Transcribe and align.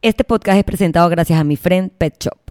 Este 0.00 0.22
podcast 0.22 0.58
es 0.58 0.64
presentado 0.64 1.08
gracias 1.08 1.40
a 1.40 1.42
mi 1.42 1.56
friend 1.56 1.90
Pet 1.90 2.14
Shop. 2.22 2.47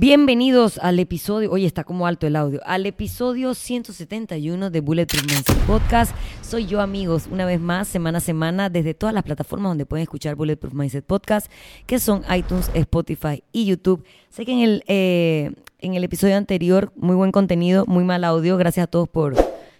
Bienvenidos 0.00 0.78
al 0.78 1.00
episodio, 1.00 1.50
oye 1.50 1.66
está 1.66 1.82
como 1.82 2.06
alto 2.06 2.28
el 2.28 2.36
audio, 2.36 2.60
al 2.64 2.86
episodio 2.86 3.52
171 3.52 4.70
de 4.70 4.80
Bulletproof 4.80 5.24
Mindset 5.24 5.58
Podcast. 5.66 6.14
Soy 6.40 6.66
yo 6.66 6.80
amigos, 6.80 7.28
una 7.28 7.44
vez 7.44 7.58
más, 7.58 7.88
semana 7.88 8.18
a 8.18 8.20
semana, 8.20 8.70
desde 8.70 8.94
todas 8.94 9.12
las 9.12 9.24
plataformas 9.24 9.70
donde 9.70 9.86
pueden 9.86 10.04
escuchar 10.04 10.36
Bulletproof 10.36 10.72
Mindset 10.72 11.04
Podcast, 11.04 11.50
que 11.86 11.98
son 11.98 12.22
iTunes, 12.32 12.70
Spotify 12.74 13.42
y 13.50 13.64
YouTube. 13.64 14.04
Sé 14.30 14.46
que 14.46 14.52
en 14.52 14.60
el, 14.60 14.84
eh, 14.86 15.50
en 15.80 15.94
el 15.94 16.04
episodio 16.04 16.36
anterior, 16.36 16.92
muy 16.94 17.16
buen 17.16 17.32
contenido, 17.32 17.84
muy 17.86 18.04
mal 18.04 18.22
audio, 18.22 18.56
gracias 18.56 18.84
a 18.84 18.86
todos 18.86 19.08
por 19.08 19.34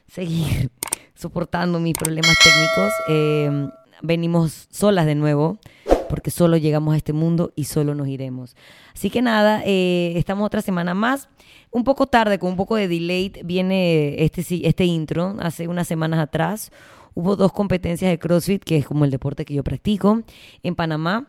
seguir 0.08 0.72
soportando 1.14 1.78
mis 1.78 1.94
problemas 1.94 2.36
técnicos. 2.42 2.92
Eh, 3.08 3.68
venimos 4.02 4.66
solas 4.72 5.06
de 5.06 5.14
nuevo 5.14 5.60
porque 6.08 6.30
solo 6.30 6.56
llegamos 6.56 6.94
a 6.94 6.96
este 6.96 7.12
mundo 7.12 7.52
y 7.54 7.64
solo 7.64 7.94
nos 7.94 8.08
iremos. 8.08 8.56
Así 8.94 9.10
que 9.10 9.22
nada, 9.22 9.62
eh, 9.64 10.12
estamos 10.16 10.46
otra 10.46 10.62
semana 10.62 10.94
más. 10.94 11.28
Un 11.70 11.84
poco 11.84 12.06
tarde, 12.06 12.38
con 12.38 12.50
un 12.50 12.56
poco 12.56 12.76
de 12.76 12.88
delay, 12.88 13.32
viene 13.44 14.22
este, 14.24 14.66
este 14.66 14.84
intro. 14.84 15.36
Hace 15.40 15.68
unas 15.68 15.86
semanas 15.86 16.20
atrás 16.20 16.72
hubo 17.14 17.36
dos 17.36 17.52
competencias 17.52 18.10
de 18.10 18.18
CrossFit, 18.18 18.62
que 18.64 18.76
es 18.78 18.86
como 18.86 19.04
el 19.04 19.10
deporte 19.10 19.44
que 19.44 19.54
yo 19.54 19.64
practico, 19.64 20.22
en 20.62 20.74
Panamá. 20.74 21.28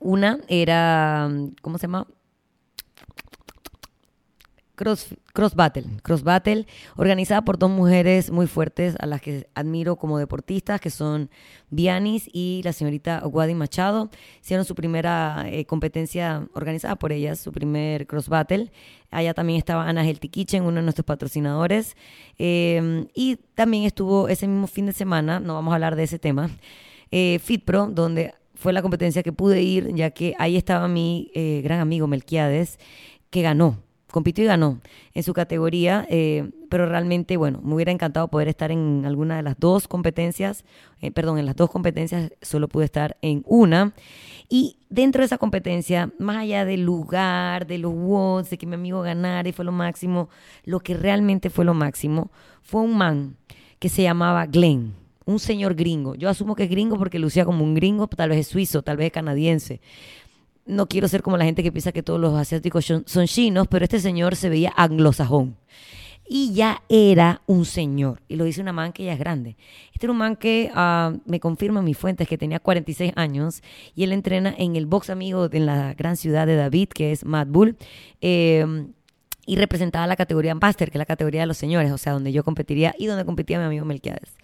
Una 0.00 0.38
era, 0.48 1.30
¿cómo 1.60 1.78
se 1.78 1.82
llama? 1.82 2.06
Cross, 4.74 5.54
Battle, 5.54 5.84
Cross 6.02 6.22
Battle, 6.22 6.66
organizada 6.96 7.42
por 7.42 7.58
dos 7.58 7.70
mujeres 7.70 8.30
muy 8.30 8.46
fuertes 8.46 8.96
a 8.98 9.06
las 9.06 9.20
que 9.20 9.46
admiro 9.54 9.96
como 9.96 10.18
deportistas, 10.18 10.80
que 10.80 10.90
son 10.90 11.30
Vianis 11.70 12.28
y 12.32 12.62
la 12.64 12.72
señorita 12.72 13.26
Wadi 13.26 13.54
Machado. 13.54 14.10
Hicieron 14.40 14.64
su 14.64 14.74
primera 14.74 15.44
eh, 15.46 15.66
competencia 15.66 16.48
organizada 16.54 16.96
por 16.96 17.12
ellas, 17.12 17.38
su 17.38 17.52
primer 17.52 18.06
Cross 18.06 18.28
Battle. 18.28 18.72
Allá 19.10 19.34
también 19.34 19.58
estaba 19.58 19.86
Ana 19.86 20.06
Healthy 20.06 20.28
Kitchen, 20.28 20.62
uno 20.62 20.76
de 20.76 20.82
nuestros 20.82 21.04
patrocinadores. 21.04 21.96
Em, 22.38 23.08
y 23.14 23.36
también 23.54 23.84
estuvo 23.84 24.28
ese 24.28 24.48
mismo 24.48 24.66
fin 24.66 24.86
de 24.86 24.92
semana, 24.92 25.38
no 25.38 25.54
vamos 25.54 25.72
a 25.72 25.74
hablar 25.74 25.96
de 25.96 26.04
ese 26.04 26.18
tema, 26.18 26.50
eh, 27.10 27.38
FitPro, 27.40 27.88
donde 27.88 28.34
fue 28.54 28.72
la 28.72 28.80
competencia 28.80 29.22
que 29.22 29.32
pude 29.32 29.60
ir, 29.62 29.94
ya 29.94 30.10
que 30.10 30.34
ahí 30.38 30.56
estaba 30.56 30.88
mi 30.88 31.30
eh, 31.34 31.60
gran 31.62 31.80
amigo 31.80 32.06
Melquiades, 32.06 32.78
que 33.30 33.42
ganó 33.42 33.78
compitió 34.12 34.44
y 34.44 34.46
ganó 34.46 34.80
en 35.14 35.22
su 35.24 35.32
categoría, 35.32 36.06
eh, 36.08 36.50
pero 36.70 36.86
realmente, 36.86 37.36
bueno, 37.36 37.60
me 37.64 37.74
hubiera 37.74 37.90
encantado 37.90 38.28
poder 38.28 38.46
estar 38.46 38.70
en 38.70 39.04
alguna 39.04 39.36
de 39.36 39.42
las 39.42 39.58
dos 39.58 39.88
competencias, 39.88 40.64
eh, 41.00 41.10
perdón, 41.10 41.38
en 41.38 41.46
las 41.46 41.56
dos 41.56 41.70
competencias 41.70 42.32
solo 42.40 42.68
pude 42.68 42.84
estar 42.84 43.16
en 43.22 43.42
una. 43.46 43.92
Y 44.48 44.76
dentro 44.88 45.22
de 45.22 45.26
esa 45.26 45.38
competencia, 45.38 46.12
más 46.18 46.36
allá 46.36 46.64
del 46.64 46.82
lugar, 46.82 47.66
de 47.66 47.78
los 47.78 47.92
watts, 47.94 48.50
de 48.50 48.58
que 48.58 48.66
mi 48.66 48.74
amigo 48.74 49.02
ganara 49.02 49.48
y 49.48 49.52
fue 49.52 49.64
lo 49.64 49.72
máximo, 49.72 50.28
lo 50.64 50.80
que 50.80 50.94
realmente 50.94 51.50
fue 51.50 51.64
lo 51.64 51.74
máximo 51.74 52.30
fue 52.62 52.82
un 52.82 52.96
man 52.96 53.36
que 53.78 53.88
se 53.88 54.02
llamaba 54.02 54.46
Glenn 54.46 54.94
un 55.24 55.38
señor 55.38 55.74
gringo. 55.76 56.16
Yo 56.16 56.28
asumo 56.28 56.56
que 56.56 56.64
es 56.64 56.70
gringo 56.70 56.98
porque 56.98 57.20
lucía 57.20 57.44
como 57.44 57.62
un 57.62 57.74
gringo, 57.74 58.08
tal 58.08 58.30
vez 58.30 58.40
es 58.40 58.48
suizo, 58.48 58.82
tal 58.82 58.96
vez 58.96 59.06
es 59.06 59.12
canadiense 59.12 59.80
no 60.66 60.86
quiero 60.86 61.08
ser 61.08 61.22
como 61.22 61.36
la 61.36 61.44
gente 61.44 61.62
que 61.62 61.72
piensa 61.72 61.92
que 61.92 62.02
todos 62.02 62.20
los 62.20 62.34
asiáticos 62.34 62.84
son, 62.84 63.26
chinos, 63.26 63.66
pero 63.68 63.84
este 63.84 64.00
señor 64.00 64.36
se 64.36 64.48
veía 64.48 64.72
anglosajón. 64.76 65.56
Y 66.28 66.54
ya 66.54 66.82
era 66.88 67.42
un 67.46 67.64
señor. 67.64 68.22
Y 68.28 68.36
lo 68.36 68.44
dice 68.44 68.62
una 68.62 68.72
man 68.72 68.92
que 68.92 69.04
ya 69.04 69.12
es 69.12 69.18
grande. 69.18 69.56
Este 69.92 70.06
era 70.06 70.12
un 70.12 70.18
man 70.18 70.36
que 70.36 70.70
uh, 70.74 71.18
me 71.26 71.40
confirma 71.40 71.82
mis 71.82 71.98
fuentes 71.98 72.28
que 72.28 72.38
tenía 72.38 72.58
46 72.60 73.12
años 73.16 73.62
y 73.94 74.04
él 74.04 74.12
entrena 74.12 74.54
en 74.56 74.76
el 74.76 74.86
box 74.86 75.10
amigo 75.10 75.48
en 75.52 75.66
la 75.66 75.94
gran 75.94 76.16
ciudad 76.16 76.46
de 76.46 76.56
David, 76.56 76.88
que 76.88 77.12
es 77.12 77.24
Mad 77.24 77.48
Bull. 77.48 77.76
Eh, 78.20 78.86
y 79.44 79.56
representaba 79.56 80.06
la 80.06 80.16
categoría 80.16 80.54
Master, 80.54 80.90
que 80.90 80.98
es 80.98 81.00
la 81.00 81.06
categoría 81.06 81.40
de 81.40 81.46
los 81.46 81.56
señores, 81.56 81.90
o 81.90 81.98
sea, 81.98 82.12
donde 82.12 82.32
yo 82.32 82.44
competiría 82.44 82.94
y 82.96 83.06
donde 83.06 83.24
competía 83.24 83.58
mi 83.58 83.64
amigo 83.64 83.84
Melquiades. 83.84 84.36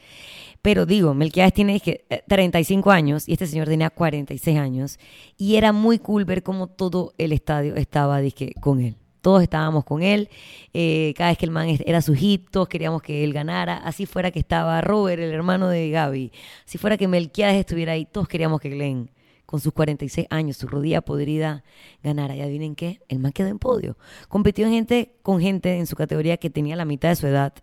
Pero 0.62 0.86
digo, 0.86 1.14
Melquiades 1.14 1.52
tiene 1.52 1.80
35 2.26 2.91
eh, 2.91 2.94
años 2.94 3.28
y 3.28 3.32
este 3.32 3.46
señor 3.46 3.69
tenía 3.69 3.91
46 3.91 4.58
años 4.58 4.98
y 5.36 5.56
era 5.56 5.72
muy 5.72 5.98
cool 5.98 6.24
ver 6.24 6.42
cómo 6.42 6.66
todo 6.66 7.14
el 7.19 7.32
estadio 7.32 7.76
estaba 7.76 8.20
dije, 8.20 8.52
con 8.60 8.80
él. 8.80 8.96
Todos 9.20 9.42
estábamos 9.42 9.84
con 9.84 10.02
él, 10.02 10.28
eh, 10.72 11.12
cada 11.16 11.30
vez 11.30 11.38
que 11.38 11.44
el 11.44 11.50
man 11.50 11.69
era 11.84 12.00
su 12.02 12.14
hit, 12.14 12.48
todos 12.50 12.69
queríamos 12.69 13.02
que 13.02 13.24
él 13.24 13.32
ganara, 13.32 13.76
así 13.78 14.06
fuera 14.06 14.30
que 14.30 14.38
estaba 14.38 14.80
Robert, 14.80 15.20
el 15.20 15.32
hermano 15.32 15.69
de 15.69 15.91
Gaby, 15.91 16.32
si 16.64 16.78
fuera 16.78 16.96
que 16.96 17.08
Melquiades 17.08 17.56
estuviera 17.56 17.92
ahí, 17.92 18.06
todos 18.06 18.28
queríamos 18.28 18.60
que 18.60 18.70
Glenn 18.70 19.10
con 19.48 19.60
sus 19.60 19.72
46 19.72 20.26
años, 20.28 20.58
su 20.58 20.66
rodilla 20.69 21.00
podrida, 21.00 21.64
ganara. 22.02 22.36
Y 22.36 22.42
adivinen 22.42 22.75
qué, 22.75 23.00
el 23.08 23.19
man 23.19 23.32
quedó 23.32 23.48
en 23.48 23.58
podio. 23.58 23.96
Compitió 24.28 24.66
en 24.66 24.72
gente, 24.72 25.14
con 25.22 25.40
gente 25.40 25.78
en 25.78 25.86
su 25.86 25.96
categoría 25.96 26.36
que 26.36 26.50
tenía 26.50 26.76
la 26.76 26.84
mitad 26.84 27.08
de 27.08 27.16
su 27.16 27.26
edad 27.26 27.54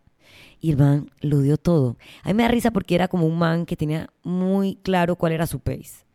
y 0.60 0.72
el 0.72 0.78
man 0.78 1.10
lo 1.22 1.42
dio 1.42 1.58
todo. 1.58 1.98
A 2.24 2.30
mí 2.30 2.34
me 2.36 2.44
da 2.44 2.50
risa 2.50 2.72
porque 2.72 2.96
era 2.96 3.08
como 3.08 3.28
un 3.28 3.38
man 3.38 3.66
que 3.66 3.76
tenía 3.76 4.10
muy 4.24 4.76
claro 4.78 5.16
cuál 5.16 5.34
era 5.34 5.48
su 5.48 5.60
pace. 5.60 6.06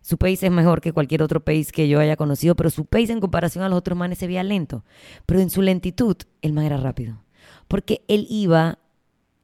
Su 0.00 0.18
pace 0.18 0.46
es 0.46 0.52
mejor 0.52 0.80
que 0.80 0.92
cualquier 0.92 1.22
otro 1.22 1.44
pace 1.44 1.66
que 1.72 1.88
yo 1.88 2.00
haya 2.00 2.16
conocido, 2.16 2.56
pero 2.56 2.70
su 2.70 2.84
pace 2.86 3.12
en 3.12 3.20
comparación 3.20 3.62
a 3.64 3.68
los 3.68 3.78
otros 3.78 3.96
manes 3.96 4.18
se 4.18 4.26
veía 4.26 4.42
lento. 4.42 4.84
Pero 5.26 5.40
en 5.40 5.50
su 5.50 5.62
lentitud, 5.62 6.16
el 6.40 6.52
man 6.52 6.64
era 6.64 6.76
rápido. 6.76 7.22
Porque 7.68 8.02
él 8.08 8.26
iba 8.28 8.78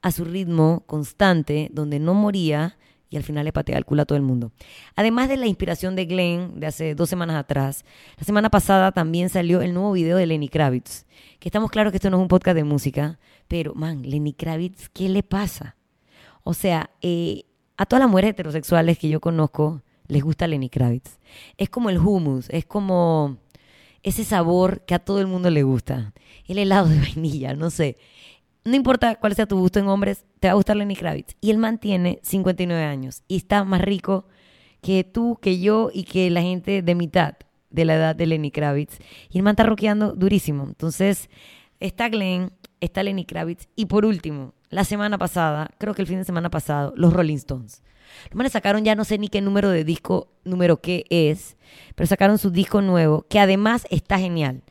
a 0.02 0.10
su 0.10 0.24
ritmo 0.24 0.84
constante, 0.86 1.68
donde 1.72 1.98
no 1.98 2.14
moría 2.14 2.77
y 3.10 3.16
al 3.16 3.22
final 3.22 3.44
le 3.44 3.52
patea 3.52 3.78
el 3.78 3.84
culo 3.84 4.02
a 4.02 4.04
todo 4.04 4.16
el 4.16 4.22
mundo. 4.22 4.52
Además 4.96 5.28
de 5.28 5.36
la 5.36 5.46
inspiración 5.46 5.96
de 5.96 6.04
Glenn 6.06 6.60
de 6.60 6.66
hace 6.66 6.94
dos 6.94 7.08
semanas 7.08 7.36
atrás, 7.36 7.84
la 8.16 8.24
semana 8.24 8.50
pasada 8.50 8.92
también 8.92 9.28
salió 9.28 9.62
el 9.62 9.74
nuevo 9.74 9.92
video 9.92 10.16
de 10.16 10.26
Lenny 10.26 10.48
Kravitz. 10.48 11.06
Que 11.38 11.48
estamos 11.48 11.70
claros 11.70 11.92
que 11.92 11.96
esto 11.96 12.10
no 12.10 12.18
es 12.18 12.22
un 12.22 12.28
podcast 12.28 12.54
de 12.54 12.64
música, 12.64 13.18
pero 13.46 13.74
man, 13.74 14.02
Lenny 14.02 14.32
Kravitz, 14.32 14.88
¿qué 14.90 15.08
le 15.08 15.22
pasa? 15.22 15.76
O 16.42 16.54
sea, 16.54 16.90
eh, 17.02 17.44
a 17.76 17.86
todas 17.86 18.00
las 18.00 18.10
mujeres 18.10 18.30
heterosexuales 18.30 18.98
que 18.98 19.08
yo 19.08 19.20
conozco 19.20 19.82
les 20.06 20.22
gusta 20.22 20.46
Lenny 20.46 20.68
Kravitz. 20.68 21.18
Es 21.56 21.68
como 21.70 21.90
el 21.90 21.98
hummus, 21.98 22.48
es 22.50 22.64
como 22.64 23.38
ese 24.02 24.24
sabor 24.24 24.82
que 24.82 24.94
a 24.94 24.98
todo 24.98 25.20
el 25.20 25.26
mundo 25.26 25.50
le 25.50 25.62
gusta. 25.62 26.12
El 26.46 26.58
helado 26.58 26.88
de 26.88 26.98
vainilla, 27.00 27.54
no 27.54 27.70
sé 27.70 27.96
no 28.68 28.76
importa 28.76 29.16
cuál 29.16 29.34
sea 29.34 29.46
tu 29.46 29.58
gusto 29.58 29.78
en 29.78 29.88
hombres, 29.88 30.24
te 30.38 30.48
va 30.48 30.52
a 30.52 30.56
gustar 30.56 30.76
Lenny 30.76 30.96
Kravitz. 30.96 31.36
Y 31.40 31.50
él 31.50 31.58
mantiene 31.58 32.18
59 32.22 32.82
años 32.82 33.22
y 33.28 33.36
está 33.36 33.64
más 33.64 33.80
rico 33.80 34.26
que 34.80 35.04
tú, 35.04 35.38
que 35.40 35.60
yo 35.60 35.90
y 35.92 36.04
que 36.04 36.30
la 36.30 36.42
gente 36.42 36.82
de 36.82 36.94
mitad 36.94 37.34
de 37.70 37.84
la 37.84 37.96
edad 37.96 38.16
de 38.16 38.26
Lenny 38.26 38.50
Kravitz. 38.50 38.98
Y 39.30 39.38
el 39.38 39.42
man 39.42 39.52
está 39.52 39.64
rockeando 39.64 40.14
durísimo. 40.14 40.64
Entonces, 40.64 41.28
está 41.80 42.08
Glenn, 42.08 42.52
está 42.80 43.02
Lenny 43.02 43.24
Kravitz. 43.24 43.68
Y 43.76 43.86
por 43.86 44.04
último, 44.04 44.54
la 44.70 44.84
semana 44.84 45.18
pasada, 45.18 45.70
creo 45.78 45.94
que 45.94 46.02
el 46.02 46.08
fin 46.08 46.18
de 46.18 46.24
semana 46.24 46.50
pasado, 46.50 46.92
los 46.96 47.12
Rolling 47.12 47.36
Stones. 47.36 47.82
Los 48.30 48.36
manes 48.36 48.52
sacaron 48.52 48.84
ya 48.84 48.94
no 48.94 49.04
sé 49.04 49.18
ni 49.18 49.28
qué 49.28 49.40
número 49.40 49.70
de 49.70 49.84
disco, 49.84 50.28
número 50.44 50.80
qué 50.80 51.04
es, 51.10 51.56
pero 51.94 52.06
sacaron 52.06 52.38
su 52.38 52.50
disco 52.50 52.80
nuevo, 52.80 53.26
que 53.28 53.38
además 53.38 53.86
está 53.90 54.18
genial. 54.18 54.62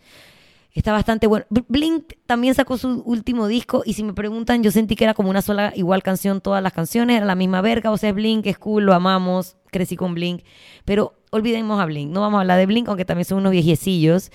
Está 0.78 0.92
bastante 0.92 1.26
bueno. 1.26 1.44
Blink 1.50 2.14
también 2.28 2.54
sacó 2.54 2.78
su 2.78 3.02
último 3.02 3.48
disco 3.48 3.82
y 3.84 3.94
si 3.94 4.04
me 4.04 4.14
preguntan, 4.14 4.62
yo 4.62 4.70
sentí 4.70 4.96
que 4.96 5.06
era 5.06 5.16
como 5.16 5.32
una 5.32 5.42
sola 5.42 5.74
igual 5.76 6.04
canción 6.04 6.40
todas 6.40 6.62
las 6.62 6.72
canciones, 6.72 7.18
era 7.18 7.26
la 7.26 7.34
misma 7.34 7.62
verga, 7.62 7.90
o 7.90 7.98
sea, 7.98 8.10
es 8.10 8.16
Blink, 8.16 8.46
es 8.46 8.60
cool, 8.60 8.84
lo 8.84 8.94
amamos, 8.94 9.58
crecí 9.72 9.96
con 9.96 10.14
Blink, 10.14 10.44
pero 10.86 11.16
olvidemos 11.32 11.82
a 11.82 11.86
Blink, 11.86 12.12
no 12.12 12.22
vamos 12.22 12.38
a 12.38 12.42
hablar 12.42 12.60
de 12.60 12.68
Blink, 12.68 12.88
aunque 12.90 13.06
también 13.06 13.26
son 13.26 13.40
unos 13.40 13.54
viejecillos. 13.54 14.32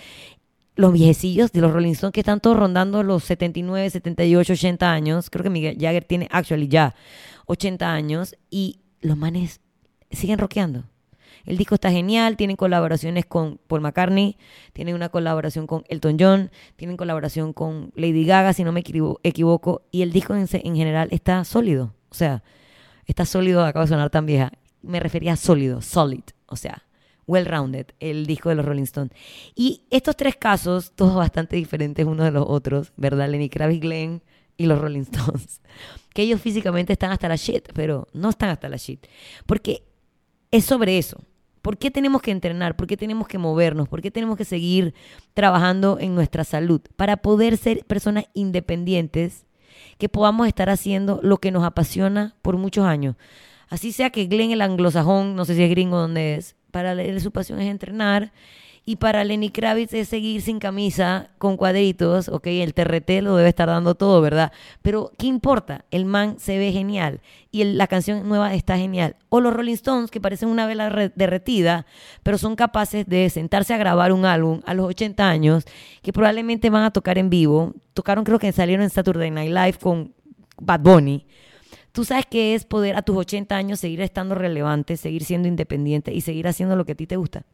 Los 0.74 0.92
viejecillos 0.92 1.52
de 1.52 1.60
los 1.60 1.72
Rolling 1.72 1.92
Stones 1.92 2.12
que 2.12 2.20
están 2.20 2.40
todos 2.40 2.56
rondando 2.56 3.04
los 3.04 3.22
79, 3.22 3.90
78, 3.90 4.54
80 4.54 4.90
años. 4.90 5.30
Creo 5.30 5.44
que 5.44 5.50
Miguel 5.50 5.76
Jagger 5.78 6.04
tiene 6.04 6.26
actually 6.32 6.66
ya 6.66 6.96
80 7.46 7.92
años 7.92 8.34
y 8.50 8.80
los 9.00 9.16
manes 9.16 9.60
siguen 10.10 10.38
rockeando. 10.38 10.86
El 11.44 11.56
disco 11.56 11.74
está 11.74 11.90
genial, 11.90 12.36
tienen 12.36 12.56
colaboraciones 12.56 13.26
con 13.26 13.58
Paul 13.66 13.80
McCartney, 13.80 14.36
tienen 14.72 14.94
una 14.94 15.08
colaboración 15.08 15.66
con 15.66 15.84
Elton 15.88 16.16
John, 16.18 16.50
tienen 16.76 16.96
colaboración 16.96 17.52
con 17.52 17.92
Lady 17.96 18.24
Gaga, 18.24 18.52
si 18.52 18.64
no 18.64 18.72
me 18.72 18.80
equivoco, 18.80 19.82
y 19.90 20.02
el 20.02 20.12
disco 20.12 20.34
en, 20.34 20.46
general 20.48 21.08
está 21.10 21.44
sólido. 21.44 21.94
O 22.10 22.14
sea, 22.14 22.42
está 23.06 23.24
sólido, 23.24 23.64
acaba 23.64 23.84
de 23.84 23.88
sonar 23.88 24.10
tan 24.10 24.26
vieja. 24.26 24.52
Me 24.82 25.00
refería 25.00 25.32
a 25.32 25.36
sólido, 25.36 25.80
solid, 25.80 26.22
o 26.46 26.56
sea, 26.56 26.84
well-rounded, 27.26 27.86
el 28.00 28.26
disco 28.26 28.48
de 28.48 28.56
los 28.56 28.64
Rolling 28.64 28.82
Stones. 28.82 29.12
Y 29.54 29.82
estos 29.90 30.16
tres 30.16 30.36
casos, 30.36 30.92
todos 30.94 31.14
bastante 31.14 31.56
diferentes 31.56 32.04
unos 32.04 32.24
de 32.24 32.32
los 32.32 32.44
otros, 32.46 32.92
¿verdad? 32.96 33.28
Lenny 33.28 33.48
Kravitz, 33.48 33.80
Glenn 33.80 34.22
y 34.56 34.66
los 34.66 34.80
Rolling 34.80 35.02
Stones. 35.02 35.60
Que 36.12 36.20
ellos 36.20 36.42
físicamente 36.42 36.92
están 36.92 37.10
hasta 37.10 37.26
la 37.26 37.36
shit, 37.36 37.70
pero 37.72 38.06
no 38.12 38.28
están 38.28 38.50
hasta 38.50 38.68
la 38.68 38.76
shit. 38.76 39.06
Porque 39.46 39.82
es 40.50 40.66
sobre 40.66 40.98
eso 40.98 41.24
¿Por 41.62 41.78
qué 41.78 41.90
tenemos 41.90 42.22
que 42.22 42.32
entrenar? 42.32 42.76
¿Por 42.76 42.88
qué 42.88 42.96
tenemos 42.96 43.28
que 43.28 43.38
movernos? 43.38 43.88
¿Por 43.88 44.02
qué 44.02 44.10
tenemos 44.10 44.36
que 44.36 44.44
seguir 44.44 44.94
trabajando 45.32 45.98
en 46.00 46.14
nuestra 46.14 46.44
salud? 46.44 46.80
Para 46.96 47.18
poder 47.18 47.56
ser 47.56 47.84
personas 47.84 48.24
independientes 48.34 49.46
que 49.98 50.08
podamos 50.08 50.48
estar 50.48 50.68
haciendo 50.68 51.20
lo 51.22 51.38
que 51.38 51.52
nos 51.52 51.64
apasiona 51.64 52.34
por 52.42 52.56
muchos 52.56 52.84
años. 52.84 53.16
Así 53.68 53.92
sea 53.92 54.10
que 54.10 54.26
Glenn 54.26 54.50
el 54.50 54.60
anglosajón, 54.60 55.36
no 55.36 55.44
sé 55.44 55.54
si 55.54 55.62
es 55.62 55.70
gringo 55.70 55.96
donde 55.96 56.34
es, 56.34 56.56
para 56.72 56.92
él 56.92 57.20
su 57.20 57.30
pasión 57.30 57.60
es 57.60 57.70
entrenar 57.70 58.32
y 58.84 58.96
para 58.96 59.22
Lenny 59.22 59.50
Kravitz 59.50 59.94
es 59.94 60.08
seguir 60.08 60.42
sin 60.42 60.58
camisa, 60.58 61.30
con 61.38 61.56
cuadritos, 61.56 62.28
ok, 62.28 62.48
el 62.48 62.74
TRT 62.74 63.22
lo 63.22 63.36
debe 63.36 63.48
estar 63.48 63.68
dando 63.68 63.94
todo, 63.94 64.20
¿verdad? 64.20 64.52
Pero, 64.82 65.12
¿qué 65.18 65.28
importa? 65.28 65.84
El 65.92 66.04
man 66.04 66.36
se 66.40 66.58
ve 66.58 66.72
genial 66.72 67.20
y 67.52 67.62
la 67.62 67.86
canción 67.86 68.28
nueva 68.28 68.54
está 68.54 68.76
genial. 68.76 69.14
O 69.28 69.40
los 69.40 69.52
Rolling 69.52 69.74
Stones, 69.74 70.10
que 70.10 70.20
parecen 70.20 70.48
una 70.48 70.66
vela 70.66 71.12
derretida, 71.14 71.86
pero 72.24 72.38
son 72.38 72.56
capaces 72.56 73.06
de 73.06 73.30
sentarse 73.30 73.72
a 73.72 73.78
grabar 73.78 74.12
un 74.12 74.24
álbum 74.24 74.62
a 74.66 74.74
los 74.74 74.86
80 74.86 75.28
años, 75.28 75.64
que 76.02 76.12
probablemente 76.12 76.68
van 76.68 76.82
a 76.82 76.90
tocar 76.90 77.18
en 77.18 77.30
vivo. 77.30 77.74
Tocaron, 77.94 78.24
creo 78.24 78.40
que 78.40 78.50
salieron 78.50 78.82
en 78.82 78.90
Saturday 78.90 79.30
Night 79.30 79.52
Live 79.52 79.78
con 79.80 80.12
Bad 80.60 80.80
Bunny. 80.80 81.24
Tú 81.92 82.04
sabes 82.04 82.26
qué 82.26 82.54
es 82.54 82.64
poder 82.64 82.96
a 82.96 83.02
tus 83.02 83.16
80 83.16 83.54
años 83.54 83.78
seguir 83.78 84.00
estando 84.00 84.34
relevante, 84.34 84.96
seguir 84.96 85.22
siendo 85.22 85.46
independiente 85.46 86.12
y 86.12 86.22
seguir 86.22 86.48
haciendo 86.48 86.74
lo 86.74 86.84
que 86.84 86.92
a 86.92 86.96
ti 86.96 87.06
te 87.06 87.16
gusta. 87.16 87.44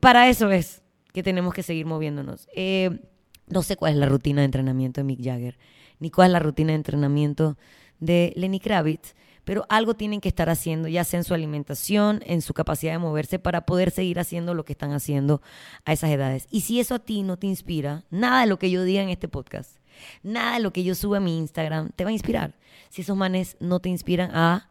Para 0.00 0.28
eso 0.28 0.50
es 0.50 0.82
que 1.12 1.22
tenemos 1.22 1.54
que 1.54 1.62
seguir 1.62 1.86
moviéndonos. 1.86 2.48
Eh, 2.54 3.00
no 3.48 3.62
sé 3.62 3.76
cuál 3.76 3.94
es 3.94 3.98
la 3.98 4.06
rutina 4.06 4.42
de 4.42 4.46
entrenamiento 4.46 5.00
de 5.00 5.04
Mick 5.04 5.22
Jagger, 5.22 5.58
ni 5.98 6.10
cuál 6.10 6.28
es 6.28 6.32
la 6.32 6.38
rutina 6.38 6.72
de 6.72 6.76
entrenamiento 6.76 7.56
de 7.98 8.32
Lenny 8.36 8.60
Kravitz, 8.60 9.14
pero 9.44 9.64
algo 9.70 9.94
tienen 9.94 10.20
que 10.20 10.28
estar 10.28 10.50
haciendo, 10.50 10.88
ya 10.88 11.04
sea 11.04 11.20
en 11.20 11.24
su 11.24 11.32
alimentación, 11.32 12.20
en 12.26 12.42
su 12.42 12.52
capacidad 12.52 12.92
de 12.92 12.98
moverse, 12.98 13.38
para 13.38 13.64
poder 13.64 13.90
seguir 13.90 14.20
haciendo 14.20 14.54
lo 14.54 14.64
que 14.64 14.74
están 14.74 14.92
haciendo 14.92 15.40
a 15.84 15.94
esas 15.94 16.10
edades. 16.10 16.46
Y 16.50 16.60
si 16.60 16.80
eso 16.80 16.96
a 16.96 16.98
ti 16.98 17.22
no 17.22 17.38
te 17.38 17.46
inspira, 17.46 18.04
nada 18.10 18.42
de 18.42 18.46
lo 18.46 18.58
que 18.58 18.70
yo 18.70 18.84
diga 18.84 19.02
en 19.02 19.08
este 19.08 19.26
podcast, 19.26 19.78
nada 20.22 20.54
de 20.54 20.60
lo 20.60 20.72
que 20.72 20.84
yo 20.84 20.94
suba 20.94 21.16
a 21.16 21.20
mi 21.20 21.38
Instagram 21.38 21.90
te 21.96 22.04
va 22.04 22.10
a 22.10 22.12
inspirar. 22.12 22.58
Si 22.90 23.02
esos 23.02 23.16
manes 23.16 23.56
no 23.58 23.80
te 23.80 23.88
inspiran 23.88 24.30
a 24.34 24.70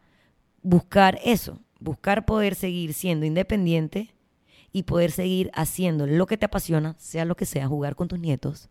buscar 0.62 1.18
eso, 1.24 1.58
buscar 1.80 2.24
poder 2.24 2.54
seguir 2.54 2.94
siendo 2.94 3.26
independiente 3.26 4.14
y 4.72 4.84
poder 4.84 5.10
seguir 5.10 5.50
haciendo 5.54 6.06
lo 6.06 6.26
que 6.26 6.36
te 6.36 6.46
apasiona, 6.46 6.94
sea 6.98 7.24
lo 7.24 7.36
que 7.36 7.46
sea, 7.46 7.66
jugar 7.68 7.96
con 7.96 8.08
tus 8.08 8.18
nietos, 8.18 8.68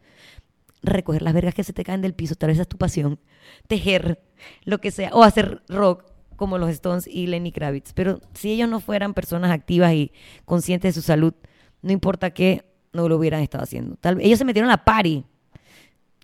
recoger 0.81 1.21
las 1.21 1.33
vergas 1.33 1.53
que 1.53 1.63
se 1.63 1.73
te 1.73 1.83
caen 1.83 2.01
del 2.01 2.13
piso, 2.13 2.35
tal 2.35 2.49
vez 2.49 2.59
es 2.59 2.67
tu 2.67 2.77
pasión, 2.77 3.19
tejer, 3.67 4.21
lo 4.63 4.79
que 4.79 4.91
sea, 4.91 5.09
o 5.13 5.23
hacer 5.23 5.63
rock 5.67 6.05
como 6.35 6.57
los 6.57 6.69
Stones 6.69 7.07
y 7.07 7.27
Lenny 7.27 7.51
Kravitz. 7.51 7.93
Pero 7.93 8.21
si 8.33 8.51
ellos 8.51 8.69
no 8.69 8.79
fueran 8.79 9.13
personas 9.13 9.51
activas 9.51 9.93
y 9.93 10.11
conscientes 10.45 10.95
de 10.95 11.01
su 11.01 11.05
salud, 11.05 11.33
no 11.81 11.91
importa 11.91 12.31
qué, 12.31 12.65
no 12.93 13.09
lo 13.09 13.17
hubieran 13.17 13.41
estado 13.41 13.63
haciendo. 13.63 13.95
Tal, 13.97 14.21
ellos 14.21 14.39
se 14.39 14.45
metieron 14.45 14.69
a 14.69 14.73
la 14.73 14.85
party. 14.85 15.25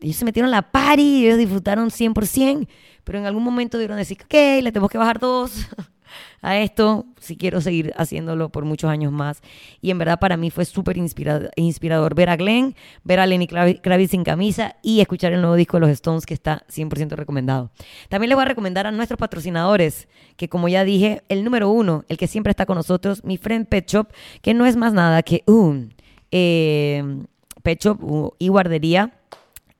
Ellos 0.01 0.17
se 0.17 0.25
metieron 0.25 0.49
a 0.49 0.57
la 0.57 0.71
party, 0.71 1.25
ellos 1.25 1.37
disfrutaron 1.37 1.89
100%, 1.89 2.67
pero 3.03 3.19
en 3.19 3.25
algún 3.25 3.43
momento 3.43 3.77
debieron 3.77 3.97
decir, 3.97 4.17
ok, 4.23 4.33
le 4.61 4.71
tenemos 4.71 4.89
que 4.89 4.97
bajar 4.97 5.19
dos. 5.19 5.67
a 6.41 6.57
esto 6.57 7.05
si 7.19 7.37
quiero 7.37 7.61
seguir 7.61 7.93
haciéndolo 7.97 8.49
por 8.49 8.65
muchos 8.65 8.89
años 8.89 9.11
más. 9.11 9.41
Y 9.81 9.91
en 9.91 9.97
verdad 9.97 10.19
para 10.19 10.37
mí 10.37 10.49
fue 10.49 10.65
súper 10.65 10.97
inspirador, 10.97 12.15
ver 12.15 12.29
a 12.29 12.35
Glenn, 12.35 12.75
ver 13.03 13.19
a 13.19 13.25
Lenny 13.25 13.47
Kravitz 13.47 14.11
sin 14.11 14.23
camisa 14.23 14.75
y 14.81 14.99
escuchar 14.99 15.33
el 15.33 15.41
nuevo 15.41 15.55
disco 15.55 15.77
de 15.77 15.81
los 15.81 15.89
Stones 15.89 16.25
que 16.25 16.33
está 16.33 16.63
100% 16.69 17.15
recomendado. 17.15 17.71
También 18.09 18.29
les 18.29 18.35
voy 18.35 18.43
a 18.43 18.47
recomendar 18.47 18.87
a 18.87 18.91
nuestros 18.91 19.17
patrocinadores, 19.17 20.07
que 20.35 20.49
como 20.49 20.67
ya 20.67 20.83
dije, 20.83 21.23
el 21.29 21.43
número 21.43 21.69
uno, 21.69 22.05
el 22.09 22.17
que 22.17 22.27
siempre 22.27 22.51
está 22.51 22.65
con 22.65 22.75
nosotros, 22.77 23.23
mi 23.23 23.37
friend 23.37 23.67
Pet 23.67 23.89
Shop, 23.89 24.07
que 24.41 24.53
no 24.53 24.65
es 24.65 24.75
más 24.75 24.93
nada 24.93 25.23
que 25.23 25.43
un 25.47 25.93
eh, 26.31 27.23
Pet 27.61 27.81
Shop 27.81 28.35
y 28.39 28.47
guardería 28.49 29.13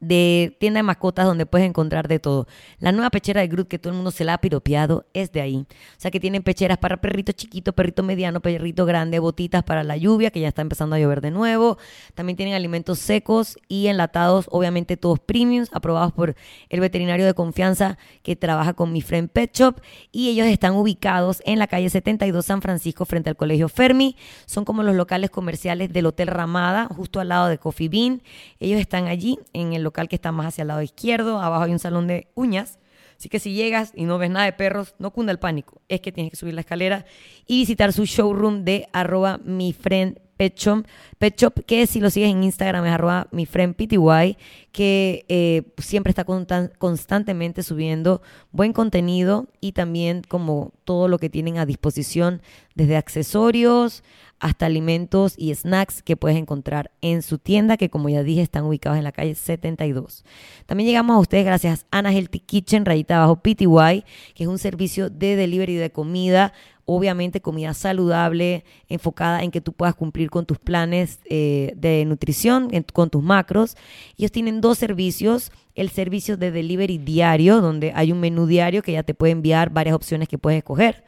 de 0.03 0.55
tienda 0.59 0.79
de 0.79 0.83
mascotas 0.83 1.25
donde 1.25 1.45
puedes 1.45 1.67
encontrar 1.67 2.07
de 2.07 2.19
todo. 2.19 2.47
La 2.79 2.91
nueva 2.91 3.09
pechera 3.09 3.41
de 3.41 3.47
Groot 3.47 3.67
que 3.67 3.79
todo 3.79 3.91
el 3.91 3.95
mundo 3.95 4.11
se 4.11 4.23
la 4.23 4.35
ha 4.35 4.37
piropeado 4.39 5.05
es 5.13 5.31
de 5.31 5.41
ahí. 5.41 5.55
O 5.57 5.99
sea 5.99 6.11
que 6.11 6.19
tienen 6.19 6.43
pecheras 6.43 6.77
para 6.77 6.97
perrito 6.97 7.31
chiquito, 7.31 7.73
perrito 7.73 8.03
mediano, 8.03 8.41
perrito 8.41 8.85
grande, 8.85 9.19
botitas 9.19 9.63
para 9.63 9.83
la 9.83 9.97
lluvia 9.97 10.31
que 10.31 10.39
ya 10.39 10.49
está 10.49 10.61
empezando 10.61 10.95
a 10.95 10.99
llover 10.99 11.21
de 11.21 11.31
nuevo. 11.31 11.77
También 12.15 12.35
tienen 12.35 12.55
alimentos 12.55 12.99
secos 12.99 13.57
y 13.67 13.87
enlatados, 13.87 14.47
obviamente 14.51 14.97
todos 14.97 15.19
premiums, 15.19 15.69
aprobados 15.73 16.11
por 16.11 16.35
el 16.69 16.79
veterinario 16.79 17.25
de 17.25 17.33
confianza 17.33 17.97
que 18.21 18.35
trabaja 18.35 18.73
con 18.73 18.91
mi 18.91 19.01
friend 19.01 19.29
Pet 19.29 19.55
Shop 19.55 19.79
y 20.11 20.29
ellos 20.29 20.47
están 20.47 20.73
ubicados 20.73 21.41
en 21.45 21.59
la 21.59 21.67
calle 21.67 21.89
72 21.89 22.45
San 22.45 22.61
Francisco 22.61 23.05
frente 23.05 23.29
al 23.29 23.35
Colegio 23.35 23.69
Fermi. 23.69 24.15
Son 24.45 24.65
como 24.65 24.83
los 24.83 24.95
locales 24.95 25.29
comerciales 25.29 25.93
del 25.93 26.07
Hotel 26.07 26.27
Ramada, 26.27 26.87
justo 26.87 27.19
al 27.19 27.29
lado 27.29 27.47
de 27.47 27.57
Coffee 27.57 27.89
Bean. 27.89 28.21
Ellos 28.59 28.79
están 28.79 29.07
allí 29.07 29.39
en 29.53 29.73
el 29.73 29.83
que 29.93 30.15
está 30.15 30.31
más 30.31 30.47
hacia 30.47 30.63
el 30.63 30.67
lado 30.67 30.81
izquierdo. 30.81 31.39
Abajo 31.39 31.63
hay 31.63 31.71
un 31.71 31.79
salón 31.79 32.07
de 32.07 32.27
uñas. 32.35 32.79
Así 33.17 33.29
que 33.29 33.39
si 33.39 33.53
llegas 33.53 33.93
y 33.95 34.03
no 34.03 34.17
ves 34.17 34.29
nada 34.29 34.45
de 34.45 34.53
perros, 34.53 34.95
no 34.99 35.11
cunda 35.11 35.31
el 35.31 35.39
pánico. 35.39 35.81
Es 35.87 36.01
que 36.01 36.11
tienes 36.11 36.31
que 36.31 36.37
subir 36.37 36.53
la 36.53 36.61
escalera 36.61 37.05
y 37.47 37.59
visitar 37.59 37.93
su 37.93 38.05
showroom 38.05 38.65
de 38.65 38.87
arroba 38.91 39.37
mi 39.37 39.71
friend 39.71 40.19
Pet 40.37 40.57
Shop, 40.57 41.63
que 41.65 41.87
si 41.87 41.99
lo 41.99 42.09
sigues 42.09 42.31
en 42.31 42.43
Instagram 42.43 42.85
es 42.85 42.91
arroba 42.91 43.27
mi 43.31 43.45
friend 43.45 43.75
PTY, 43.75 44.37
que 44.71 45.25
eh, 45.29 45.61
siempre 45.77 46.09
está 46.09 46.25
constantemente 46.25 47.63
subiendo 47.63 48.21
buen 48.51 48.73
contenido 48.73 49.47
y 49.61 49.73
también 49.73 50.23
como 50.27 50.73
todo 50.83 51.07
lo 51.07 51.19
que 51.19 51.29
tienen 51.29 51.59
a 51.59 51.65
disposición, 51.65 52.41
desde 52.75 52.97
accesorios 52.97 54.03
hasta 54.43 54.65
alimentos 54.65 55.35
y 55.37 55.55
snacks 55.55 56.03
que 56.03 56.17
puedes 56.17 56.37
encontrar 56.37 56.91
en 56.99 57.21
su 57.21 57.37
tienda, 57.37 57.77
que 57.77 57.89
como 57.89 58.09
ya 58.09 58.23
dije 58.23 58.41
están 58.41 58.65
ubicados 58.65 58.97
en 58.97 59.05
la 59.05 59.13
calle 59.13 59.35
72. 59.35 60.25
También 60.65 60.85
llegamos 60.85 61.15
a 61.15 61.19
ustedes 61.19 61.45
gracias 61.45 61.85
a 61.91 61.99
Ana 61.99 62.11
Healthy 62.11 62.41
Kitchen, 62.41 62.83
rayita 62.83 63.15
abajo 63.15 63.37
PTY, 63.37 64.03
que 64.35 64.43
es 64.43 64.47
un 64.47 64.59
servicio 64.59 65.09
de 65.09 65.37
delivery 65.37 65.75
de 65.75 65.91
comida 65.91 66.51
obviamente 66.85 67.39
comida 67.39 67.73
saludable, 67.73 68.65
enfocada 68.89 69.43
en 69.43 69.51
que 69.51 69.61
tú 69.61 69.71
puedas 69.71 69.95
cumplir 69.95 70.29
con 70.29 70.45
tus 70.45 70.59
planes 70.59 71.21
eh, 71.29 71.71
de 71.77 72.03
nutrición, 72.03 72.69
con 72.91 73.09
tus 73.09 73.23
macros. 73.23 73.77
Ellos 74.17 74.33
tienen 74.33 74.59
dos 74.59 74.77
servicios, 74.77 75.53
el 75.75 75.89
servicio 75.89 76.35
de 76.35 76.51
delivery 76.51 76.97
diario, 76.97 77.61
donde 77.61 77.93
hay 77.95 78.11
un 78.11 78.19
menú 78.19 78.47
diario 78.47 78.81
que 78.81 78.91
ya 78.91 79.03
te 79.03 79.13
puede 79.13 79.31
enviar 79.31 79.69
varias 79.69 79.95
opciones 79.95 80.27
que 80.27 80.37
puedes 80.37 80.57
escoger 80.57 81.05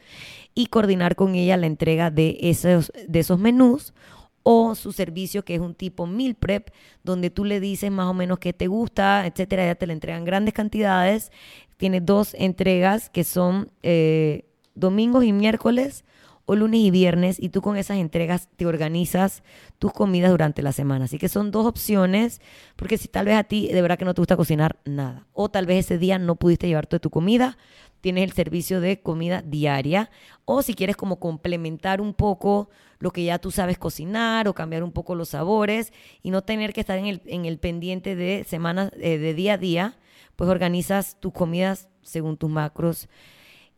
y 0.55 0.67
coordinar 0.67 1.15
con 1.15 1.35
ella 1.35 1.57
la 1.57 1.67
entrega 1.67 2.09
de 2.09 2.37
esos, 2.41 2.91
de 3.07 3.19
esos 3.19 3.37
menús 3.37 3.93
o 4.41 4.75
su 4.75 4.93
servicio 4.93 5.43
que 5.43 5.55
es 5.55 5.61
un 5.61 5.75
tipo 5.75 6.07
meal 6.07 6.35
prep 6.35 6.69
donde 7.03 7.29
tú 7.29 7.43
le 7.45 7.59
dices 7.59 7.91
más 7.91 8.07
o 8.07 8.13
menos 8.13 8.39
qué 8.39 8.53
te 8.53 8.67
gusta, 8.67 9.27
etcétera, 9.27 9.65
ya 9.65 9.75
te 9.75 9.85
le 9.85 9.93
entregan 9.93 10.23
grandes 10.23 10.53
cantidades. 10.53 11.31
Tiene 11.77 11.99
dos 11.99 12.33
entregas 12.35 13.09
que 13.09 13.23
son 13.23 13.71
eh, 13.83 14.45
domingos 14.75 15.25
y 15.25 15.33
miércoles 15.33 16.05
o 16.45 16.55
lunes 16.55 16.81
y 16.81 16.91
viernes 16.91 17.37
y 17.39 17.49
tú 17.49 17.61
con 17.61 17.75
esas 17.75 17.97
entregas 17.97 18.49
te 18.55 18.65
organizas 18.65 19.43
tus 19.79 19.91
comidas 19.91 20.31
durante 20.31 20.61
la 20.61 20.71
semana. 20.71 21.05
Así 21.05 21.17
que 21.17 21.29
son 21.29 21.51
dos 21.51 21.65
opciones, 21.65 22.41
porque 22.75 22.97
si 22.97 23.07
tal 23.07 23.25
vez 23.25 23.35
a 23.35 23.43
ti 23.43 23.67
de 23.67 23.81
verdad 23.81 23.97
que 23.97 24.05
no 24.05 24.13
te 24.13 24.21
gusta 24.21 24.37
cocinar 24.37 24.77
nada, 24.85 25.25
o 25.33 25.49
tal 25.49 25.65
vez 25.65 25.85
ese 25.85 25.97
día 25.97 26.19
no 26.19 26.35
pudiste 26.35 26.67
llevar 26.67 26.87
toda 26.87 26.99
tu 26.99 27.09
comida, 27.09 27.57
tienes 28.01 28.23
el 28.23 28.33
servicio 28.33 28.81
de 28.81 29.01
comida 29.01 29.41
diaria, 29.41 30.11
o 30.45 30.61
si 30.61 30.75
quieres 30.75 30.95
como 30.95 31.19
complementar 31.19 32.01
un 32.01 32.13
poco 32.13 32.69
lo 32.99 33.11
que 33.11 33.23
ya 33.23 33.39
tú 33.39 33.49
sabes 33.49 33.77
cocinar 33.77 34.47
o 34.47 34.53
cambiar 34.53 34.83
un 34.83 34.91
poco 34.91 35.15
los 35.15 35.29
sabores 35.29 35.91
y 36.21 36.29
no 36.29 36.43
tener 36.43 36.71
que 36.71 36.81
estar 36.81 36.99
en 36.99 37.07
el, 37.07 37.21
en 37.25 37.45
el 37.45 37.57
pendiente 37.57 38.15
de 38.15 38.43
semanas, 38.43 38.91
eh, 38.99 39.17
de 39.17 39.33
día 39.33 39.53
a 39.53 39.57
día, 39.57 39.97
pues 40.35 40.49
organizas 40.49 41.19
tus 41.19 41.33
comidas 41.33 41.89
según 42.03 42.37
tus 42.37 42.49
macros. 42.49 43.09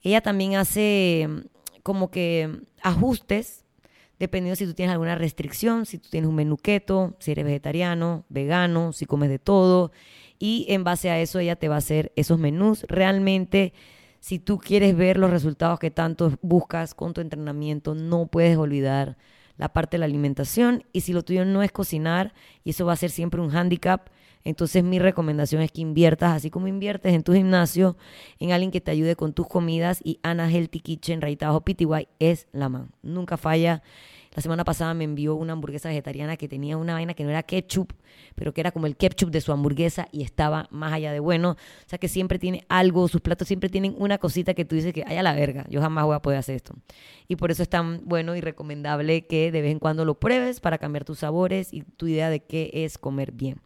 Ella 0.01 0.21
también 0.21 0.55
hace 0.55 1.27
como 1.87 2.11
que 2.11 2.63
ajustes 2.81 3.63
dependiendo 4.19 4.57
si 4.57 4.65
tú 4.65 4.73
tienes 4.73 4.91
alguna 4.91 5.15
restricción, 5.15 5.85
si 5.85 5.99
tú 5.99 6.09
tienes 6.09 6.27
un 6.27 6.35
menú 6.35 6.57
si 6.61 7.31
eres 7.31 7.45
vegetariano, 7.45 8.25
vegano, 8.27 8.91
si 8.91 9.05
comes 9.05 9.29
de 9.29 9.39
todo. 9.39 9.93
Y 10.37 10.65
en 10.67 10.83
base 10.83 11.09
a 11.09 11.17
eso 11.21 11.39
ella 11.39 11.55
te 11.55 11.69
va 11.69 11.75
a 11.75 11.77
hacer 11.77 12.11
esos 12.17 12.39
menús. 12.39 12.83
Realmente, 12.89 13.71
si 14.19 14.37
tú 14.37 14.57
quieres 14.57 14.97
ver 14.97 15.17
los 15.17 15.31
resultados 15.31 15.79
que 15.79 15.89
tanto 15.89 16.37
buscas 16.41 16.93
con 16.93 17.13
tu 17.13 17.21
entrenamiento, 17.21 17.95
no 17.95 18.27
puedes 18.27 18.57
olvidar 18.57 19.15
la 19.55 19.71
parte 19.71 19.95
de 19.95 19.99
la 19.99 20.07
alimentación. 20.07 20.83
Y 20.91 21.01
si 21.01 21.13
lo 21.13 21.23
tuyo 21.23 21.45
no 21.45 21.63
es 21.63 21.71
cocinar, 21.71 22.33
y 22.65 22.71
eso 22.71 22.85
va 22.85 22.93
a 22.93 22.97
ser 22.97 23.11
siempre 23.11 23.39
un 23.39 23.55
handicap, 23.55 24.09
entonces 24.47 24.81
mi 24.81 24.97
recomendación 24.97 25.61
es 25.61 25.73
que 25.73 25.81
inviertas, 25.81 26.33
así 26.37 26.49
como 26.49 26.69
inviertes 26.69 27.13
en 27.13 27.21
tu 27.21 27.33
gimnasio, 27.33 27.97
en 28.39 28.53
alguien 28.53 28.71
que 28.71 28.79
te 28.79 28.91
ayude 28.91 29.17
con 29.17 29.33
tus 29.33 29.45
comidas 29.45 29.99
y 30.01 30.19
Ana 30.23 30.49
Healthy 30.49 30.79
Kitchen, 30.79 31.19
Raita 31.19 31.47
Bajo 31.47 31.61
PTY, 31.61 32.07
es 32.19 32.47
la 32.53 32.69
man. 32.69 32.91
Nunca 33.01 33.35
falla. 33.35 33.83
La 34.33 34.41
semana 34.41 34.63
pasada 34.63 34.93
me 34.93 35.03
envió 35.03 35.35
una 35.35 35.51
hamburguesa 35.53 35.89
vegetariana 35.89 36.37
que 36.37 36.47
tenía 36.47 36.77
una 36.77 36.93
vaina 36.93 37.13
que 37.13 37.25
no 37.25 37.29
era 37.29 37.43
ketchup, 37.43 37.91
pero 38.35 38.53
que 38.53 38.61
era 38.61 38.71
como 38.71 38.85
el 38.85 38.95
ketchup 38.95 39.31
de 39.31 39.41
su 39.41 39.51
hamburguesa 39.51 40.07
y 40.13 40.21
estaba 40.23 40.67
más 40.71 40.93
allá 40.93 41.11
de 41.11 41.19
bueno. 41.19 41.51
O 41.51 41.89
sea 41.89 41.99
que 41.99 42.07
siempre 42.07 42.39
tiene 42.39 42.63
algo, 42.69 43.07
sus 43.09 43.19
platos 43.19 43.49
siempre 43.49 43.67
tienen 43.67 43.95
una 43.97 44.17
cosita 44.17 44.53
que 44.53 44.63
tú 44.63 44.75
dices 44.75 44.93
que, 44.93 45.03
ay 45.05 45.17
a 45.17 45.23
la 45.23 45.33
verga, 45.33 45.65
yo 45.69 45.81
jamás 45.81 46.05
voy 46.05 46.15
a 46.15 46.21
poder 46.21 46.39
hacer 46.39 46.55
esto. 46.55 46.73
Y 47.27 47.35
por 47.35 47.51
eso 47.51 47.63
es 47.63 47.69
tan 47.69 48.05
bueno 48.05 48.33
y 48.35 48.41
recomendable 48.41 49.25
que 49.25 49.51
de 49.51 49.61
vez 49.61 49.71
en 49.71 49.79
cuando 49.79 50.05
lo 50.05 50.19
pruebes 50.19 50.61
para 50.61 50.77
cambiar 50.77 51.03
tus 51.03 51.19
sabores 51.19 51.73
y 51.73 51.81
tu 51.81 52.07
idea 52.07 52.29
de 52.29 52.39
qué 52.39 52.69
es 52.73 52.97
comer 52.97 53.33
bien. 53.33 53.59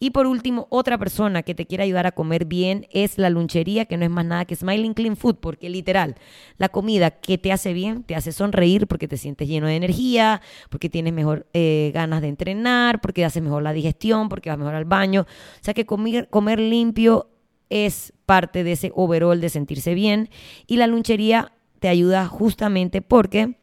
Y 0.00 0.10
por 0.10 0.26
último, 0.26 0.66
otra 0.70 0.98
persona 0.98 1.42
que 1.42 1.54
te 1.54 1.66
quiere 1.66 1.84
ayudar 1.84 2.06
a 2.06 2.12
comer 2.12 2.44
bien 2.44 2.86
es 2.90 3.16
la 3.16 3.30
lunchería, 3.30 3.86
que 3.86 3.96
no 3.96 4.04
es 4.04 4.10
más 4.10 4.26
nada 4.26 4.44
que 4.44 4.56
Smiling 4.56 4.92
Clean 4.92 5.16
Food, 5.16 5.36
porque 5.36 5.70
literal, 5.70 6.16
la 6.58 6.68
comida 6.68 7.10
que 7.12 7.38
te 7.38 7.52
hace 7.52 7.72
bien, 7.72 8.02
te 8.02 8.16
hace 8.16 8.32
sonreír 8.32 8.86
porque 8.88 9.06
te 9.06 9.16
sientes 9.16 9.48
lleno 9.48 9.68
de 9.68 9.76
energía, 9.76 10.42
porque 10.68 10.90
tienes 10.90 11.12
mejor 11.12 11.46
eh, 11.54 11.92
ganas 11.94 12.22
de 12.22 12.28
entrenar, 12.28 13.00
porque 13.00 13.24
haces 13.24 13.42
mejor 13.42 13.62
la 13.62 13.72
digestión, 13.72 14.28
porque 14.28 14.50
vas 14.50 14.58
mejor 14.58 14.74
al 14.74 14.84
baño. 14.84 15.22
O 15.22 15.64
sea 15.64 15.74
que 15.74 15.86
comer, 15.86 16.60
limpio 16.60 17.30
es 17.70 18.12
parte 18.26 18.64
de 18.64 18.72
ese 18.72 18.92
overall 18.94 19.40
de 19.40 19.48
sentirse 19.48 19.94
bien. 19.94 20.28
Y 20.66 20.76
la 20.76 20.88
lunchería 20.88 21.52
te 21.78 21.88
ayuda 21.88 22.26
justamente 22.26 23.00
porque 23.00 23.56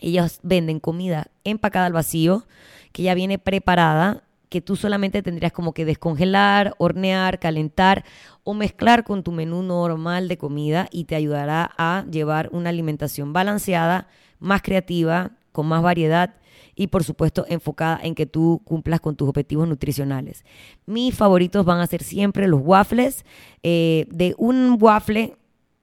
ellos 0.00 0.40
venden 0.42 0.80
comida 0.80 1.30
empacada 1.44 1.86
al 1.86 1.92
vacío, 1.92 2.46
que 2.92 3.02
ya 3.02 3.14
viene 3.14 3.38
preparada 3.38 4.23
que 4.54 4.60
tú 4.60 4.76
solamente 4.76 5.20
tendrías 5.20 5.50
como 5.50 5.72
que 5.74 5.84
descongelar, 5.84 6.76
hornear, 6.78 7.40
calentar 7.40 8.04
o 8.44 8.54
mezclar 8.54 9.02
con 9.02 9.24
tu 9.24 9.32
menú 9.32 9.64
normal 9.64 10.28
de 10.28 10.38
comida 10.38 10.86
y 10.92 11.06
te 11.06 11.16
ayudará 11.16 11.72
a 11.76 12.04
llevar 12.08 12.50
una 12.52 12.70
alimentación 12.70 13.32
balanceada, 13.32 14.06
más 14.38 14.62
creativa, 14.62 15.32
con 15.50 15.66
más 15.66 15.82
variedad 15.82 16.36
y 16.76 16.86
por 16.86 17.02
supuesto 17.02 17.44
enfocada 17.48 17.98
en 18.00 18.14
que 18.14 18.26
tú 18.26 18.62
cumplas 18.64 19.00
con 19.00 19.16
tus 19.16 19.28
objetivos 19.28 19.66
nutricionales. 19.66 20.44
Mis 20.86 21.16
favoritos 21.16 21.64
van 21.64 21.80
a 21.80 21.86
ser 21.88 22.04
siempre 22.04 22.46
los 22.46 22.60
waffles. 22.62 23.24
Eh, 23.64 24.06
de 24.08 24.36
un 24.38 24.78
waffle 24.80 25.36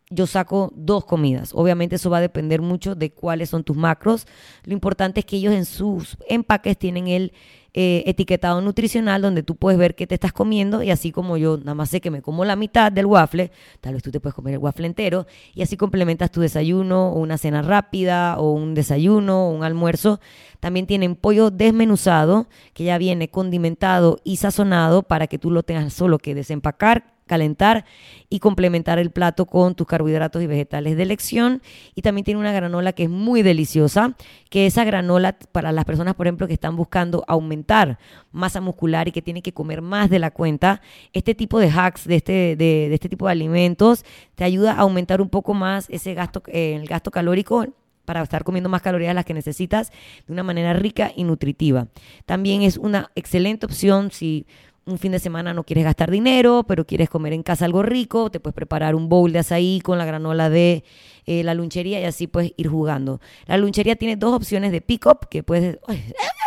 yo 0.09 0.27
saco 0.27 0.71
dos 0.75 1.03
comidas. 1.03 1.51
Obviamente 1.53 1.95
eso 1.95 2.09
va 2.09 2.19
a 2.19 2.21
depender 2.21 2.61
mucho 2.61 2.95
de 2.95 3.11
cuáles 3.11 3.49
son 3.49 3.65
tus 3.65 3.75
macros. 3.75 4.27
Lo 4.63 4.71
importante 4.71 5.19
es 5.19 5.25
que 5.25 5.37
ellos 5.37 5.53
en 5.53 5.65
sus 5.65 6.17
empaques 6.29 6.77
tienen 6.77 7.09
el 7.09 7.33
eh, 7.73 8.03
etiquetado 8.05 8.59
nutricional 8.59 9.21
donde 9.21 9.43
tú 9.43 9.55
puedes 9.55 9.79
ver 9.79 9.95
qué 9.95 10.05
te 10.05 10.15
estás 10.15 10.33
comiendo 10.33 10.83
y 10.83 10.91
así 10.91 11.13
como 11.13 11.37
yo 11.37 11.57
nada 11.57 11.73
más 11.73 11.89
sé 11.89 12.01
que 12.01 12.11
me 12.11 12.21
como 12.21 12.43
la 12.43 12.57
mitad 12.57 12.91
del 12.91 13.05
waffle, 13.05 13.49
tal 13.79 13.93
vez 13.93 14.03
tú 14.03 14.11
te 14.11 14.19
puedes 14.19 14.35
comer 14.35 14.55
el 14.55 14.59
waffle 14.59 14.87
entero 14.87 15.25
y 15.53 15.61
así 15.61 15.77
complementas 15.77 16.31
tu 16.31 16.41
desayuno 16.41 17.13
o 17.13 17.19
una 17.19 17.37
cena 17.37 17.61
rápida 17.61 18.37
o 18.39 18.51
un 18.51 18.73
desayuno 18.73 19.47
o 19.47 19.51
un 19.51 19.63
almuerzo. 19.63 20.19
También 20.59 20.85
tienen 20.85 21.15
pollo 21.15 21.49
desmenuzado 21.49 22.47
que 22.73 22.83
ya 22.83 22.97
viene 22.97 23.29
condimentado 23.29 24.19
y 24.23 24.35
sazonado 24.35 25.03
para 25.03 25.27
que 25.27 25.39
tú 25.39 25.49
lo 25.49 25.63
tengas 25.63 25.93
solo 25.93 26.19
que 26.19 26.35
desempacar 26.35 27.20
calentar 27.31 27.85
y 28.27 28.39
complementar 28.39 28.99
el 28.99 29.09
plato 29.09 29.45
con 29.45 29.73
tus 29.73 29.87
carbohidratos 29.87 30.43
y 30.43 30.47
vegetales 30.47 30.97
de 30.97 31.03
elección. 31.03 31.61
Y 31.95 32.01
también 32.01 32.25
tiene 32.25 32.41
una 32.41 32.51
granola 32.51 32.91
que 32.91 33.03
es 33.03 33.09
muy 33.09 33.41
deliciosa, 33.41 34.17
que 34.49 34.65
esa 34.65 34.83
granola 34.83 35.37
para 35.53 35.71
las 35.71 35.85
personas, 35.85 36.15
por 36.15 36.27
ejemplo, 36.27 36.45
que 36.45 36.53
están 36.53 36.75
buscando 36.75 37.23
aumentar 37.25 37.99
masa 38.33 38.59
muscular 38.59 39.07
y 39.07 39.13
que 39.13 39.21
tienen 39.21 39.41
que 39.41 39.53
comer 39.53 39.81
más 39.81 40.09
de 40.09 40.19
la 40.19 40.31
cuenta, 40.31 40.81
este 41.13 41.33
tipo 41.33 41.57
de 41.57 41.71
hacks 41.71 42.05
de 42.05 42.17
este, 42.17 42.55
de, 42.57 42.93
este 42.93 43.07
tipo 43.07 43.27
de 43.27 43.31
alimentos 43.31 44.03
te 44.35 44.43
ayuda 44.43 44.73
a 44.73 44.81
aumentar 44.81 45.21
un 45.21 45.29
poco 45.29 45.53
más 45.53 45.89
ese 45.89 46.13
gasto, 46.13 46.43
eh, 46.47 46.75
el 46.75 46.85
gasto 46.85 47.11
calórico 47.11 47.65
para 48.03 48.23
estar 48.23 48.43
comiendo 48.43 48.67
más 48.67 48.81
calorías 48.81 49.15
las 49.15 49.23
que 49.23 49.33
necesitas 49.33 49.91
de 50.27 50.33
una 50.33 50.43
manera 50.43 50.73
rica 50.73 51.13
y 51.15 51.23
nutritiva. 51.23 51.87
También 52.25 52.61
es 52.61 52.75
una 52.75 53.09
excelente 53.15 53.65
opción 53.65 54.11
si 54.11 54.45
un 54.85 54.97
fin 54.97 55.11
de 55.11 55.19
semana 55.19 55.53
no 55.53 55.63
quieres 55.63 55.83
gastar 55.83 56.09
dinero, 56.09 56.63
pero 56.67 56.85
quieres 56.85 57.09
comer 57.09 57.33
en 57.33 57.43
casa 57.43 57.65
algo 57.65 57.83
rico, 57.83 58.31
te 58.31 58.39
puedes 58.39 58.55
preparar 58.55 58.95
un 58.95 59.09
bowl 59.09 59.31
de 59.31 59.37
azaí 59.39 59.81
con 59.81 59.97
la 59.97 60.05
granola 60.05 60.49
de 60.49 60.85
eh, 61.25 61.43
la 61.43 61.53
lunchería 61.53 61.99
y 62.01 62.05
así 62.05 62.27
puedes 62.27 62.53
ir 62.57 62.67
jugando. 62.67 63.21
La 63.45 63.57
lunchería 63.57 63.95
tiene 63.95 64.15
dos 64.15 64.33
opciones 64.33 64.71
de 64.71 64.81
pick-up, 64.81 65.29
que 65.29 65.43
puedes 65.43 65.77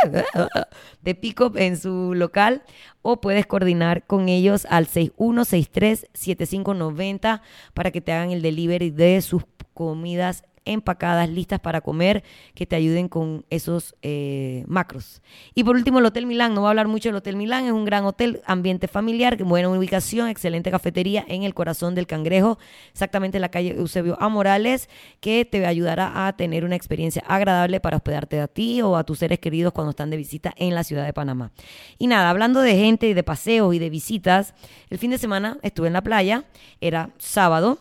de 1.03 1.15
pick-up 1.15 1.57
en 1.57 1.79
su 1.79 2.13
local 2.15 2.65
o 3.03 3.21
puedes 3.21 3.47
coordinar 3.47 4.05
con 4.07 4.29
ellos 4.29 4.67
al 4.69 4.89
6163-7590 4.89 7.41
para 7.73 7.93
que 7.93 8.01
te 8.01 8.11
hagan 8.13 8.33
el 8.33 8.43
delivery 8.43 8.91
de 8.91 9.23
sus 9.23 9.45
comidas 9.75 10.43
empacadas, 10.65 11.29
listas 11.29 11.61
para 11.61 11.81
comer, 11.81 12.25
que 12.55 12.67
te 12.67 12.77
ayuden 12.77 13.09
con 13.09 13.45
esos 13.51 13.95
eh, 14.03 14.65
macros. 14.67 15.23
Y 15.55 15.65
por 15.65 15.77
último, 15.77 15.99
el 15.99 16.07
Hotel 16.07 16.27
Milán. 16.27 16.55
No 16.55 16.61
voy 16.61 16.69
a 16.69 16.71
hablar 16.71 16.89
mucho 16.89 17.09
del 17.09 17.17
Hotel 17.17 17.37
Milán. 17.37 17.67
Es 17.67 17.73
un 17.73 17.85
gran 17.85 18.05
hotel, 18.05 18.43
ambiente 18.47 18.89
familiar, 18.89 19.43
buena 19.43 19.69
ubicación, 19.69 20.29
excelente 20.29 20.71
cafetería 20.71 21.25
en 21.29 21.43
el 21.43 21.55
corazón 21.55 21.95
del 21.95 22.07
Cangrejo, 22.07 22.59
exactamente 22.93 23.39
en 23.39 23.43
la 23.43 23.51
calle 23.51 23.77
Eusebio 23.77 24.17
A. 24.21 24.29
Morales, 24.29 24.89
que 25.21 25.45
te 25.45 25.65
ayudará 25.67 26.27
a 26.27 26.37
tener 26.37 26.65
una 26.65 26.77
experiencia 26.77 27.23
agradable 27.27 27.81
para 27.81 27.97
hospedarte 27.97 28.41
a 28.41 28.49
ti 28.49 28.83
o 28.83 28.97
a 28.97 29.05
tus 29.05 29.19
seres 29.19 29.39
queridos 29.39 29.73
cuando 29.73 29.91
están 29.91 30.11
de 30.11 30.17
visita 30.17 30.53
en 30.57 30.75
la 30.75 30.85
ciudad 30.85 31.05
de 31.05 31.13
Panamá. 31.13 31.53
Y 31.99 32.07
nada, 32.07 32.31
hablando 32.31 32.61
de 32.61 32.77
gente 32.77 33.09
y 33.09 33.15
de 33.15 33.23
paseos 33.23 33.75
y 33.75 33.79
de 33.79 33.91
visitas, 33.91 34.55
el 34.91 34.99
fin 34.99 35.11
de 35.11 35.19
semana 35.19 35.59
estuve 35.63 35.89
en 35.89 35.93
la 35.93 36.03
playa, 36.03 36.45
era 36.81 37.11
sábado 37.19 37.79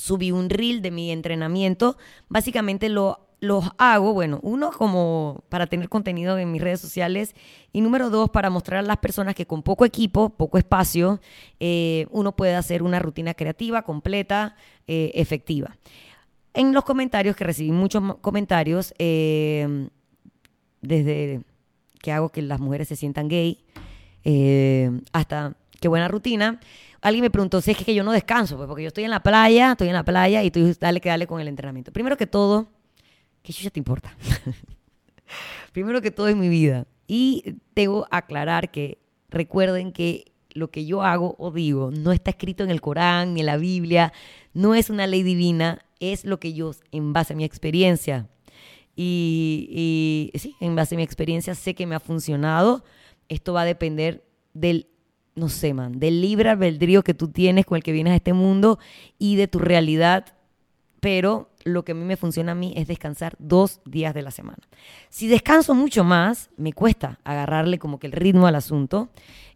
subí 0.00 0.32
un 0.32 0.48
reel 0.48 0.82
de 0.82 0.90
mi 0.90 1.10
entrenamiento. 1.12 1.96
Básicamente 2.28 2.88
lo 2.88 3.30
los 3.40 3.64
hago, 3.78 4.12
bueno, 4.12 4.38
uno 4.42 4.70
como 4.70 5.44
para 5.48 5.66
tener 5.66 5.88
contenido 5.88 6.38
en 6.38 6.52
mis 6.52 6.60
redes 6.60 6.78
sociales 6.78 7.34
y 7.72 7.80
número 7.80 8.10
dos 8.10 8.28
para 8.28 8.50
mostrar 8.50 8.80
a 8.80 8.86
las 8.86 8.98
personas 8.98 9.34
que 9.34 9.46
con 9.46 9.62
poco 9.62 9.86
equipo, 9.86 10.28
poco 10.28 10.58
espacio, 10.58 11.20
eh, 11.58 12.06
uno 12.10 12.36
puede 12.36 12.54
hacer 12.54 12.82
una 12.82 12.98
rutina 12.98 13.32
creativa, 13.32 13.82
completa, 13.82 14.56
eh, 14.86 15.10
efectiva. 15.14 15.76
En 16.52 16.74
los 16.74 16.84
comentarios, 16.84 17.34
que 17.34 17.44
recibí 17.44 17.72
muchos 17.72 18.16
comentarios, 18.20 18.92
eh, 18.98 19.88
desde 20.82 21.40
que 22.02 22.12
hago 22.12 22.28
que 22.28 22.42
las 22.42 22.60
mujeres 22.60 22.88
se 22.88 22.96
sientan 22.96 23.28
gay, 23.28 23.64
hasta 25.12 25.56
qué 25.80 25.88
buena 25.88 26.08
rutina, 26.08 26.60
alguien 27.00 27.22
me 27.22 27.30
preguntó 27.30 27.60
si 27.60 27.72
es 27.72 27.76
que 27.76 27.94
yo 27.94 28.04
no 28.04 28.12
descanso, 28.12 28.56
pues 28.56 28.68
porque 28.68 28.82
yo 28.82 28.88
estoy 28.88 29.04
en 29.04 29.10
la 29.10 29.22
playa, 29.22 29.72
estoy 29.72 29.88
en 29.88 29.94
la 29.94 30.04
playa 30.04 30.42
y 30.42 30.50
tú 30.50 30.72
dale 30.78 31.00
que 31.00 31.08
dale 31.08 31.26
con 31.26 31.40
el 31.40 31.48
entrenamiento. 31.48 31.92
Primero 31.92 32.16
que 32.16 32.26
todo, 32.26 32.68
¿qué 33.42 33.52
chucha 33.52 33.70
te 33.70 33.80
importa? 33.80 34.14
Primero 35.72 36.00
que 36.00 36.10
todo 36.10 36.28
es 36.28 36.36
mi 36.36 36.48
vida. 36.48 36.86
Y 37.06 37.56
debo 37.74 38.06
aclarar 38.10 38.70
que 38.70 38.98
recuerden 39.30 39.92
que 39.92 40.32
lo 40.52 40.70
que 40.70 40.84
yo 40.84 41.02
hago 41.02 41.36
o 41.38 41.50
digo 41.50 41.90
no 41.90 42.12
está 42.12 42.30
escrito 42.30 42.64
en 42.64 42.70
el 42.70 42.80
Corán 42.80 43.34
ni 43.34 43.40
en 43.40 43.46
la 43.46 43.56
Biblia, 43.56 44.12
no 44.52 44.74
es 44.74 44.90
una 44.90 45.06
ley 45.06 45.22
divina, 45.22 45.84
es 46.00 46.24
lo 46.24 46.40
que 46.40 46.52
yo, 46.52 46.72
en 46.92 47.12
base 47.12 47.32
a 47.32 47.36
mi 47.36 47.44
experiencia, 47.44 48.28
y, 48.96 50.30
y 50.34 50.38
sí, 50.38 50.56
en 50.60 50.76
base 50.76 50.94
a 50.94 50.98
mi 50.98 51.02
experiencia 51.02 51.54
sé 51.54 51.74
que 51.74 51.86
me 51.86 51.94
ha 51.94 52.00
funcionado. 52.00 52.84
Esto 53.28 53.52
va 53.52 53.62
a 53.62 53.64
depender 53.64 54.24
del 54.52 54.88
no 55.40 55.48
sé, 55.48 55.72
man, 55.72 55.98
del 55.98 56.20
libre 56.20 56.50
albedrío 56.50 57.02
que 57.02 57.14
tú 57.14 57.28
tienes 57.28 57.64
con 57.64 57.76
el 57.76 57.82
que 57.82 57.92
vienes 57.92 58.12
a 58.12 58.16
este 58.16 58.34
mundo 58.34 58.78
y 59.18 59.36
de 59.36 59.48
tu 59.48 59.58
realidad. 59.58 60.26
Pero 61.00 61.48
lo 61.64 61.82
que 61.82 61.92
a 61.92 61.94
mí 61.94 62.04
me 62.04 62.18
funciona 62.18 62.52
a 62.52 62.54
mí 62.54 62.74
es 62.76 62.86
descansar 62.86 63.34
dos 63.38 63.80
días 63.86 64.12
de 64.12 64.20
la 64.20 64.30
semana. 64.30 64.58
Si 65.08 65.28
descanso 65.28 65.74
mucho 65.74 66.04
más, 66.04 66.50
me 66.58 66.74
cuesta 66.74 67.20
agarrarle 67.24 67.78
como 67.78 67.98
que 67.98 68.06
el 68.06 68.12
ritmo 68.12 68.46
al 68.46 68.54
asunto. 68.54 69.08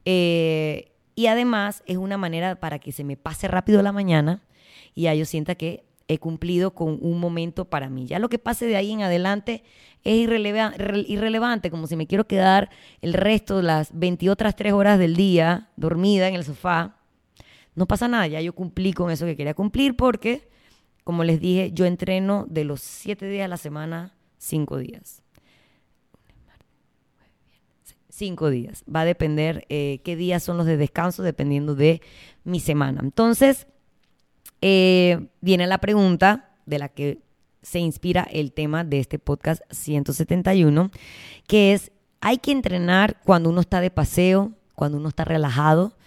Eh, 0.06 0.92
y 1.14 1.26
además 1.26 1.82
es 1.84 1.98
una 1.98 2.16
manera 2.16 2.56
para 2.56 2.78
que 2.78 2.92
se 2.92 3.04
me 3.04 3.18
pase 3.18 3.46
rápido 3.46 3.82
la 3.82 3.92
mañana 3.92 4.42
y 4.94 5.02
ya 5.02 5.14
yo 5.14 5.26
sienta 5.26 5.54
que 5.54 5.84
he 6.08 6.18
cumplido 6.18 6.74
con 6.74 6.98
un 7.00 7.18
momento 7.18 7.64
para 7.64 7.88
mí. 7.88 8.06
Ya 8.06 8.18
lo 8.18 8.28
que 8.28 8.38
pase 8.38 8.66
de 8.66 8.76
ahí 8.76 8.92
en 8.92 9.02
adelante 9.02 9.64
es 10.02 10.28
irrelevante, 11.08 11.70
como 11.70 11.86
si 11.86 11.96
me 11.96 12.06
quiero 12.06 12.26
quedar 12.26 12.70
el 13.00 13.14
resto 13.14 13.56
de 13.56 13.62
las 13.62 13.98
20 13.98 14.28
otras 14.30 14.54
3 14.56 14.72
horas 14.74 14.98
del 14.98 15.16
día 15.16 15.70
dormida 15.76 16.28
en 16.28 16.34
el 16.34 16.44
sofá. 16.44 16.96
No 17.74 17.86
pasa 17.86 18.06
nada, 18.06 18.26
ya 18.26 18.40
yo 18.40 18.54
cumplí 18.54 18.92
con 18.92 19.10
eso 19.10 19.24
que 19.24 19.36
quería 19.36 19.54
cumplir 19.54 19.96
porque, 19.96 20.48
como 21.04 21.24
les 21.24 21.40
dije, 21.40 21.72
yo 21.72 21.86
entreno 21.86 22.46
de 22.48 22.64
los 22.64 22.80
7 22.82 23.26
días 23.26 23.46
a 23.46 23.48
la 23.48 23.56
semana, 23.56 24.14
5 24.38 24.78
días. 24.78 25.22
5 28.10 28.50
días. 28.50 28.84
Va 28.94 29.00
a 29.00 29.04
depender 29.04 29.66
eh, 29.70 30.00
qué 30.04 30.14
días 30.14 30.42
son 30.42 30.56
los 30.56 30.66
de 30.66 30.76
descanso, 30.76 31.22
dependiendo 31.22 31.74
de 31.74 32.00
mi 32.44 32.60
semana. 32.60 33.00
Entonces, 33.02 33.66
eh, 34.66 35.28
viene 35.42 35.66
la 35.66 35.76
pregunta 35.76 36.48
de 36.64 36.78
la 36.78 36.88
que 36.88 37.18
se 37.60 37.80
inspira 37.80 38.22
el 38.22 38.50
tema 38.50 38.82
de 38.82 38.98
este 38.98 39.18
podcast 39.18 39.60
171, 39.70 40.90
que 41.46 41.74
es, 41.74 41.92
hay 42.22 42.38
que 42.38 42.50
entrenar 42.50 43.20
cuando 43.24 43.50
uno 43.50 43.60
está 43.60 43.82
de 43.82 43.90
paseo, 43.90 44.52
cuando 44.74 44.96
uno 44.96 45.10
está 45.10 45.26
relajado. 45.26 45.98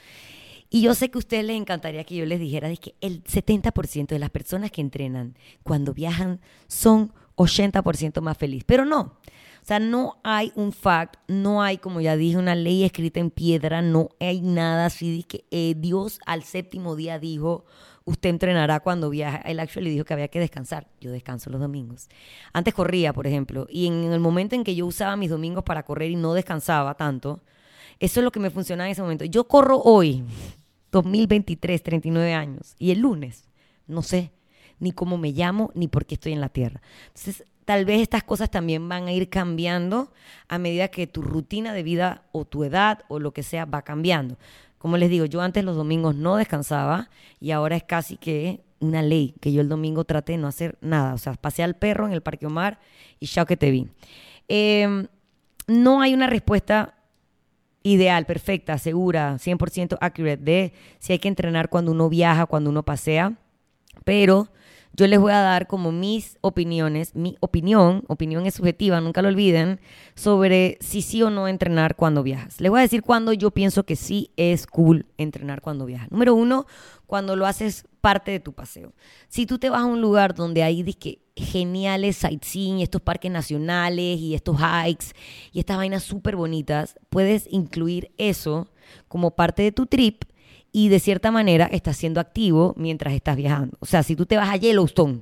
Y 0.72 0.82
yo 0.82 0.96
sé 0.96 1.12
que 1.12 1.20
a 1.20 1.20
ustedes 1.20 1.46
les 1.46 1.56
encantaría 1.56 2.04
que 2.04 2.16
yo 2.16 2.26
les 2.26 2.40
dijera 2.40 2.76
que 2.78 2.96
el 3.00 3.24
70% 3.24 4.08
de 4.08 4.18
las 4.18 4.32
personas 4.32 4.72
que 4.72 4.82
entrenan 4.82 5.38
cuando 5.62 5.94
viajan 5.94 6.42
son 6.66 7.14
80% 7.36 8.22
más 8.22 8.40
felices, 8.40 8.66
pero 8.66 8.86
no. 8.86 9.02
O 9.02 9.68
sea, 9.68 9.78
no 9.78 10.18
hay 10.24 10.52
un 10.56 10.72
fact, 10.72 11.18
no 11.28 11.62
hay, 11.62 11.78
como 11.78 12.02
ya 12.02 12.16
dije, 12.16 12.38
una 12.38 12.56
ley 12.56 12.86
escrita 12.86 13.20
en 13.20 13.30
piedra, 13.30 13.84
no 13.84 14.10
hay 14.20 14.42
nada 14.42 14.88
así 14.88 15.18
de 15.18 15.24
que 15.24 15.46
eh, 15.52 15.76
Dios 15.78 16.20
al 16.26 16.42
séptimo 16.42 16.96
día 16.96 17.20
dijo, 17.20 17.66
usted 18.08 18.30
entrenará 18.30 18.80
cuando 18.80 19.10
viaja. 19.10 19.38
Él 19.40 19.60
actually 19.60 19.92
dijo 19.92 20.06
que 20.06 20.14
había 20.14 20.30
que 20.30 20.40
descansar. 20.40 20.88
Yo 21.02 21.12
descanso 21.12 21.50
los 21.50 21.60
domingos. 21.60 22.08
Antes 22.54 22.74
corría, 22.74 23.12
por 23.12 23.28
ejemplo, 23.28 23.68
y 23.70 23.86
en 23.86 24.12
el 24.12 24.22
momento 24.22 24.56
en 24.56 24.64
que 24.64 24.74
yo 24.76 24.86
usaba 24.86 25.18
mis 25.18 25.30
domingos 25.30 25.64
para 25.66 25.84
correr 25.84 26.10
y 26.10 26.16
no 26.16 26.34
descansaba 26.34 26.96
tanto, 26.96 27.42
eso 28.00 28.22
es 28.22 28.24
lo 28.24 28.32
que 28.32 28.40
me 28.40 28.50
funcionaba 28.50 28.88
en 28.88 28.94
ese 28.94 29.02
momento. 29.02 29.26
Yo 29.26 29.48
corro 29.48 29.82
hoy, 29.82 30.24
2023, 30.92 31.84
39 31.84 32.34
años, 32.34 32.76
y 32.80 32.92
el 32.92 33.00
lunes, 33.00 33.44
no 33.88 34.02
sé 34.02 34.32
ni 34.80 34.92
cómo 34.92 35.18
me 35.18 35.32
llamo, 35.32 35.72
ni 35.76 35.88
por 35.88 36.06
qué 36.06 36.16
estoy 36.16 36.34
en 36.34 36.42
la 36.42 36.50
tierra. 36.50 36.82
Entonces, 37.08 37.44
tal 37.66 37.86
vez 37.86 38.02
estas 38.02 38.24
cosas 38.24 38.50
también 38.50 38.88
van 38.88 39.08
a 39.08 39.12
ir 39.12 39.30
cambiando 39.30 40.12
a 40.48 40.60
medida 40.60 40.88
que 40.90 41.08
tu 41.08 41.22
rutina 41.22 41.74
de 41.74 41.84
vida 41.84 42.24
o 42.32 42.46
tu 42.46 42.64
edad 42.64 43.04
o 43.08 43.20
lo 43.20 43.34
que 43.34 43.44
sea 43.44 43.66
va 43.66 43.82
cambiando. 43.82 44.38
Como 44.78 44.98
les 44.98 45.10
digo, 45.10 45.26
yo 45.26 45.42
antes 45.42 45.64
los 45.64 45.76
domingos 45.76 46.16
no 46.16 46.36
descansaba 46.36 47.10
y 47.40 47.52
ahora 47.52 47.76
es 47.76 47.84
casi 47.84 48.18
que 48.18 48.64
una 48.80 49.02
ley 49.02 49.34
que 49.42 49.52
yo 49.52 49.62
el 49.62 49.70
domingo 49.70 50.04
traté 50.04 50.34
de 50.34 50.38
no 50.38 50.48
hacer 50.48 50.78
nada. 50.82 51.14
O 51.14 51.18
sea, 51.18 51.34
pasé 51.34 51.64
al 51.64 51.76
perro 51.76 52.06
en 52.06 52.14
el 52.14 52.22
Parque 52.22 52.46
Omar 52.46 52.80
y 53.20 53.26
ya 53.26 53.46
que 53.46 53.58
te 53.58 53.72
vi. 53.72 53.88
Em, 54.48 55.08
no 55.68 56.02
hay 56.02 56.14
una 56.14 56.28
respuesta 56.28 56.96
ideal, 57.84 58.26
perfecta, 58.26 58.78
segura, 58.78 59.38
100% 59.40 59.98
accurate 60.02 60.44
de 60.44 60.74
si 61.00 61.14
hay 61.14 61.20
que 61.20 61.28
entrenar 61.28 61.70
cuando 61.70 61.92
uno 61.92 62.10
viaja, 62.10 62.46
cuando 62.46 62.70
uno 62.70 62.84
pasea, 62.84 63.34
pero 64.04 64.50
yo 64.94 65.08
les 65.08 65.20
voy 65.20 65.32
a 65.32 65.42
dar 65.42 65.68
como 65.68 65.92
mis 65.92 66.38
opiniones, 66.42 67.16
mi 67.16 67.38
opinión, 67.40 68.04
opinión 68.08 68.46
es 68.46 68.56
subjetiva, 68.56 69.00
nunca 69.02 69.22
lo 69.22 69.28
olviden, 69.28 69.80
sobre 70.16 70.78
si 70.82 71.02
sí 71.02 71.22
o 71.22 71.30
no 71.30 71.48
entrenar 71.48 71.96
cuando 71.96 72.24
viajas. 72.24 72.60
Les 72.62 72.72
voy 72.72 72.80
a 72.80 72.84
decir 72.84 73.04
cuando 73.04 73.34
yo 73.34 73.52
pienso 73.52 73.86
que 73.86 73.96
sí 73.96 74.32
es 74.38 74.66
cool 74.66 75.06
entrenar 75.18 75.62
cuando 75.62 75.86
viajas. 75.86 76.12
Número 76.12 76.34
uno, 76.34 76.66
cuando 77.06 77.36
lo 77.36 77.46
haces 77.46 77.86
parte 78.02 78.32
de 78.32 78.40
tu 78.40 78.54
paseo. 78.54 78.94
Si 79.28 79.46
tú 79.46 79.60
te 79.60 79.70
vas 79.70 79.82
a 79.82 79.86
un 79.86 80.02
lugar 80.02 80.34
donde 80.34 80.64
hay 80.64 80.82
disque 80.84 81.20
geniales 81.36 82.18
sightseeing, 82.18 82.80
estos 82.80 83.02
parques 83.02 83.32
nacionales 83.32 84.20
y 84.20 84.34
estos 84.34 84.58
hikes 84.58 85.08
y 85.52 85.60
estas 85.60 85.78
vainas 85.78 86.04
súper 86.04 86.36
bonitas, 86.36 86.98
puedes 87.10 87.48
incluir 87.52 88.12
eso 88.18 88.68
como 89.08 89.36
parte 89.36 89.62
de 89.64 89.72
tu 89.72 89.86
trip 89.86 90.24
y 90.78 90.90
de 90.90 91.00
cierta 91.00 91.32
manera 91.32 91.66
estás 91.72 91.98
siendo 91.98 92.20
activo 92.20 92.76
mientras 92.78 93.16
estás 93.16 93.36
viajando. 93.36 93.76
O 93.80 93.88
sea, 93.88 94.04
si 94.04 94.16
tú 94.16 94.28
te 94.28 94.38
vas 94.38 94.50
a 94.50 94.58
Yellowstone, 94.58 95.22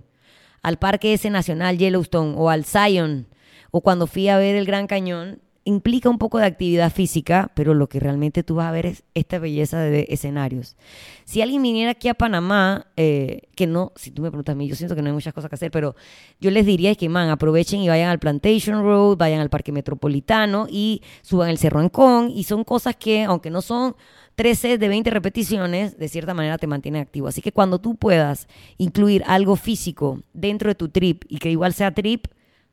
al 0.62 0.78
Parque 0.78 1.14
ese 1.14 1.30
Nacional 1.30 1.78
Yellowstone 1.78 2.34
o 2.36 2.50
al 2.50 2.66
Zion, 2.66 3.30
o 3.72 3.80
cuando 3.80 4.06
fui 4.06 4.28
a 4.28 4.38
ver 4.38 4.58
el 4.58 4.66
Gran 4.66 4.86
Cañón, 4.86 5.40
implica 5.64 6.10
un 6.10 6.18
poco 6.18 6.40
de 6.40 6.46
actividad 6.46 6.92
física, 6.92 7.54
pero 7.56 7.74
lo 7.74 7.88
que 7.88 8.02
realmente 8.02 8.44
tú 8.44 8.56
vas 8.56 8.68
a 8.68 8.72
ver 8.72 8.86
es 8.86 9.04
esta 9.14 9.40
belleza 9.40 9.80
de 9.80 10.08
escenarios. 10.10 10.76
Si 11.24 11.42
alguien 11.42 11.62
viniera 11.62 11.92
aquí 11.92 12.10
a 12.10 12.16
Panamá, 12.16 12.88
eh, 12.98 13.44
que 13.56 13.66
no, 13.66 13.94
si 13.96 14.12
tú 14.12 14.24
me 14.24 14.32
preguntas 14.32 14.52
a 14.52 14.58
mí, 14.58 14.68
yo 14.68 14.76
siento 14.76 14.94
que 14.94 15.02
no 15.02 15.08
hay 15.08 15.14
muchas 15.14 15.34
cosas 15.34 15.50
que 15.50 15.56
hacer, 15.56 15.72
pero 15.72 15.96
yo 16.42 16.52
les 16.52 16.66
diría 16.66 16.96
que, 16.96 17.08
man, 17.08 17.30
aprovechen 17.30 17.80
y 17.80 17.88
vayan 17.88 18.10
al 18.10 18.20
Plantation 18.20 18.84
Road, 18.84 19.16
vayan 19.16 19.40
al 19.40 19.50
Parque 19.50 19.72
Metropolitano 19.72 20.68
y 20.70 21.02
suban 21.22 21.50
el 21.50 21.58
Cerro 21.58 21.80
Ancón, 21.80 22.30
y 22.30 22.44
son 22.44 22.66
cosas 22.66 22.98
que, 22.98 23.24
aunque 23.24 23.50
no 23.50 23.62
son 23.62 23.96
13 24.36 24.78
de 24.78 24.88
20 24.90 25.10
repeticiones, 25.10 25.98
de 25.98 26.10
cierta 26.10 26.34
manera 26.34 26.58
te 26.58 26.68
mantiene 26.68 27.00
activo. 27.00 27.28
Así 27.28 27.42
que 27.42 27.52
cuando 27.52 27.80
tú 27.80 27.96
puedas 27.96 28.48
incluir 28.78 29.24
algo 29.28 29.56
físico 29.56 30.22
dentro 30.34 30.70
de 30.70 30.76
tu 30.76 30.90
trip 30.90 31.24
y 31.30 31.38
que 31.38 31.50
igual 31.50 31.74
sea 31.74 31.94
trip, 31.94 32.28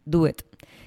do 0.04 0.26
it. 0.26 0.42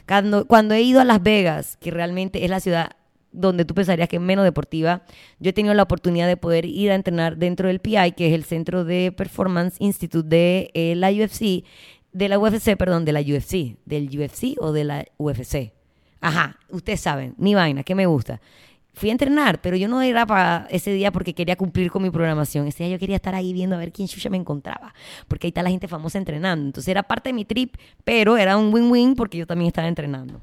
Cuando, 0.08 0.46
cuando 0.46 0.74
he 0.76 0.82
ido 0.82 1.00
a 1.00 1.06
Las 1.06 1.24
Vegas, 1.24 1.78
que 1.78 1.92
realmente 1.92 2.44
es 2.44 2.50
la 2.50 2.60
ciudad 2.60 2.92
donde 3.32 3.66
tú 3.66 3.74
pensarías 3.74 4.08
que 4.08 4.18
es 4.18 4.22
menos 4.22 4.46
deportiva, 4.46 5.04
yo 5.40 5.50
he 5.50 5.54
tenido 5.54 5.74
la 5.74 5.84
oportunidad 5.84 6.28
de 6.28 6.38
poder 6.38 6.66
ir 6.66 6.92
a 6.92 6.96
entrenar 6.96 7.38
dentro 7.38 7.68
del 7.68 7.80
PI, 7.80 8.14
que 8.16 8.28
es 8.28 8.34
el 8.34 8.44
Centro 8.44 8.86
de 8.86 9.12
Performance 9.12 9.76
Institute 9.80 10.28
de 10.28 10.72
eh, 10.74 10.96
la 10.96 11.10
UFC, 11.12 11.66
de 12.14 12.30
la 12.30 12.40
UFC, 12.40 12.78
perdón, 12.78 13.04
de 13.04 13.12
la 13.12 13.20
UFC, 13.20 13.78
del 13.86 14.08
UFC 14.08 14.56
o 14.60 14.72
de 14.72 14.84
la 14.86 15.06
UFC. 15.18 15.74
Ajá, 16.22 16.58
ustedes 16.70 17.02
saben, 17.02 17.36
mi 17.38 17.56
vaina, 17.56 17.84
que 17.84 17.94
me 17.94 18.06
gusta 18.06 18.42
fui 18.96 19.10
a 19.10 19.12
entrenar, 19.12 19.62
pero 19.62 19.76
yo 19.76 19.88
no 19.88 20.02
era 20.02 20.26
para 20.26 20.68
ese 20.72 20.92
día 20.94 21.12
porque 21.12 21.34
quería 21.34 21.56
cumplir 21.56 21.92
con 21.92 22.02
mi 22.02 22.10
programación. 22.10 22.68
Ese 22.68 22.86
día 22.86 22.94
yo 22.94 23.00
quería 23.00 23.18
estar 23.18 23.36
ahí 23.36 23.54
viendo 23.54 23.76
a 23.76 23.80
ver 23.80 23.92
quién 23.92 24.08
chucha 24.08 24.30
me 24.30 24.38
encontraba, 24.38 24.94
porque 25.28 25.48
ahí 25.48 25.50
está 25.50 25.62
la 25.62 25.70
gente 25.70 25.88
famosa 25.88 26.18
entrenando. 26.18 26.66
Entonces 26.66 26.88
era 26.88 27.04
parte 27.04 27.30
de 27.30 27.34
mi 27.34 27.46
trip, 27.46 27.76
pero 28.04 28.38
era 28.38 28.58
un 28.58 28.74
win-win 28.74 29.16
porque 29.16 29.38
yo 29.38 29.46
también 29.46 29.68
estaba 29.68 29.88
entrenando. 29.88 30.42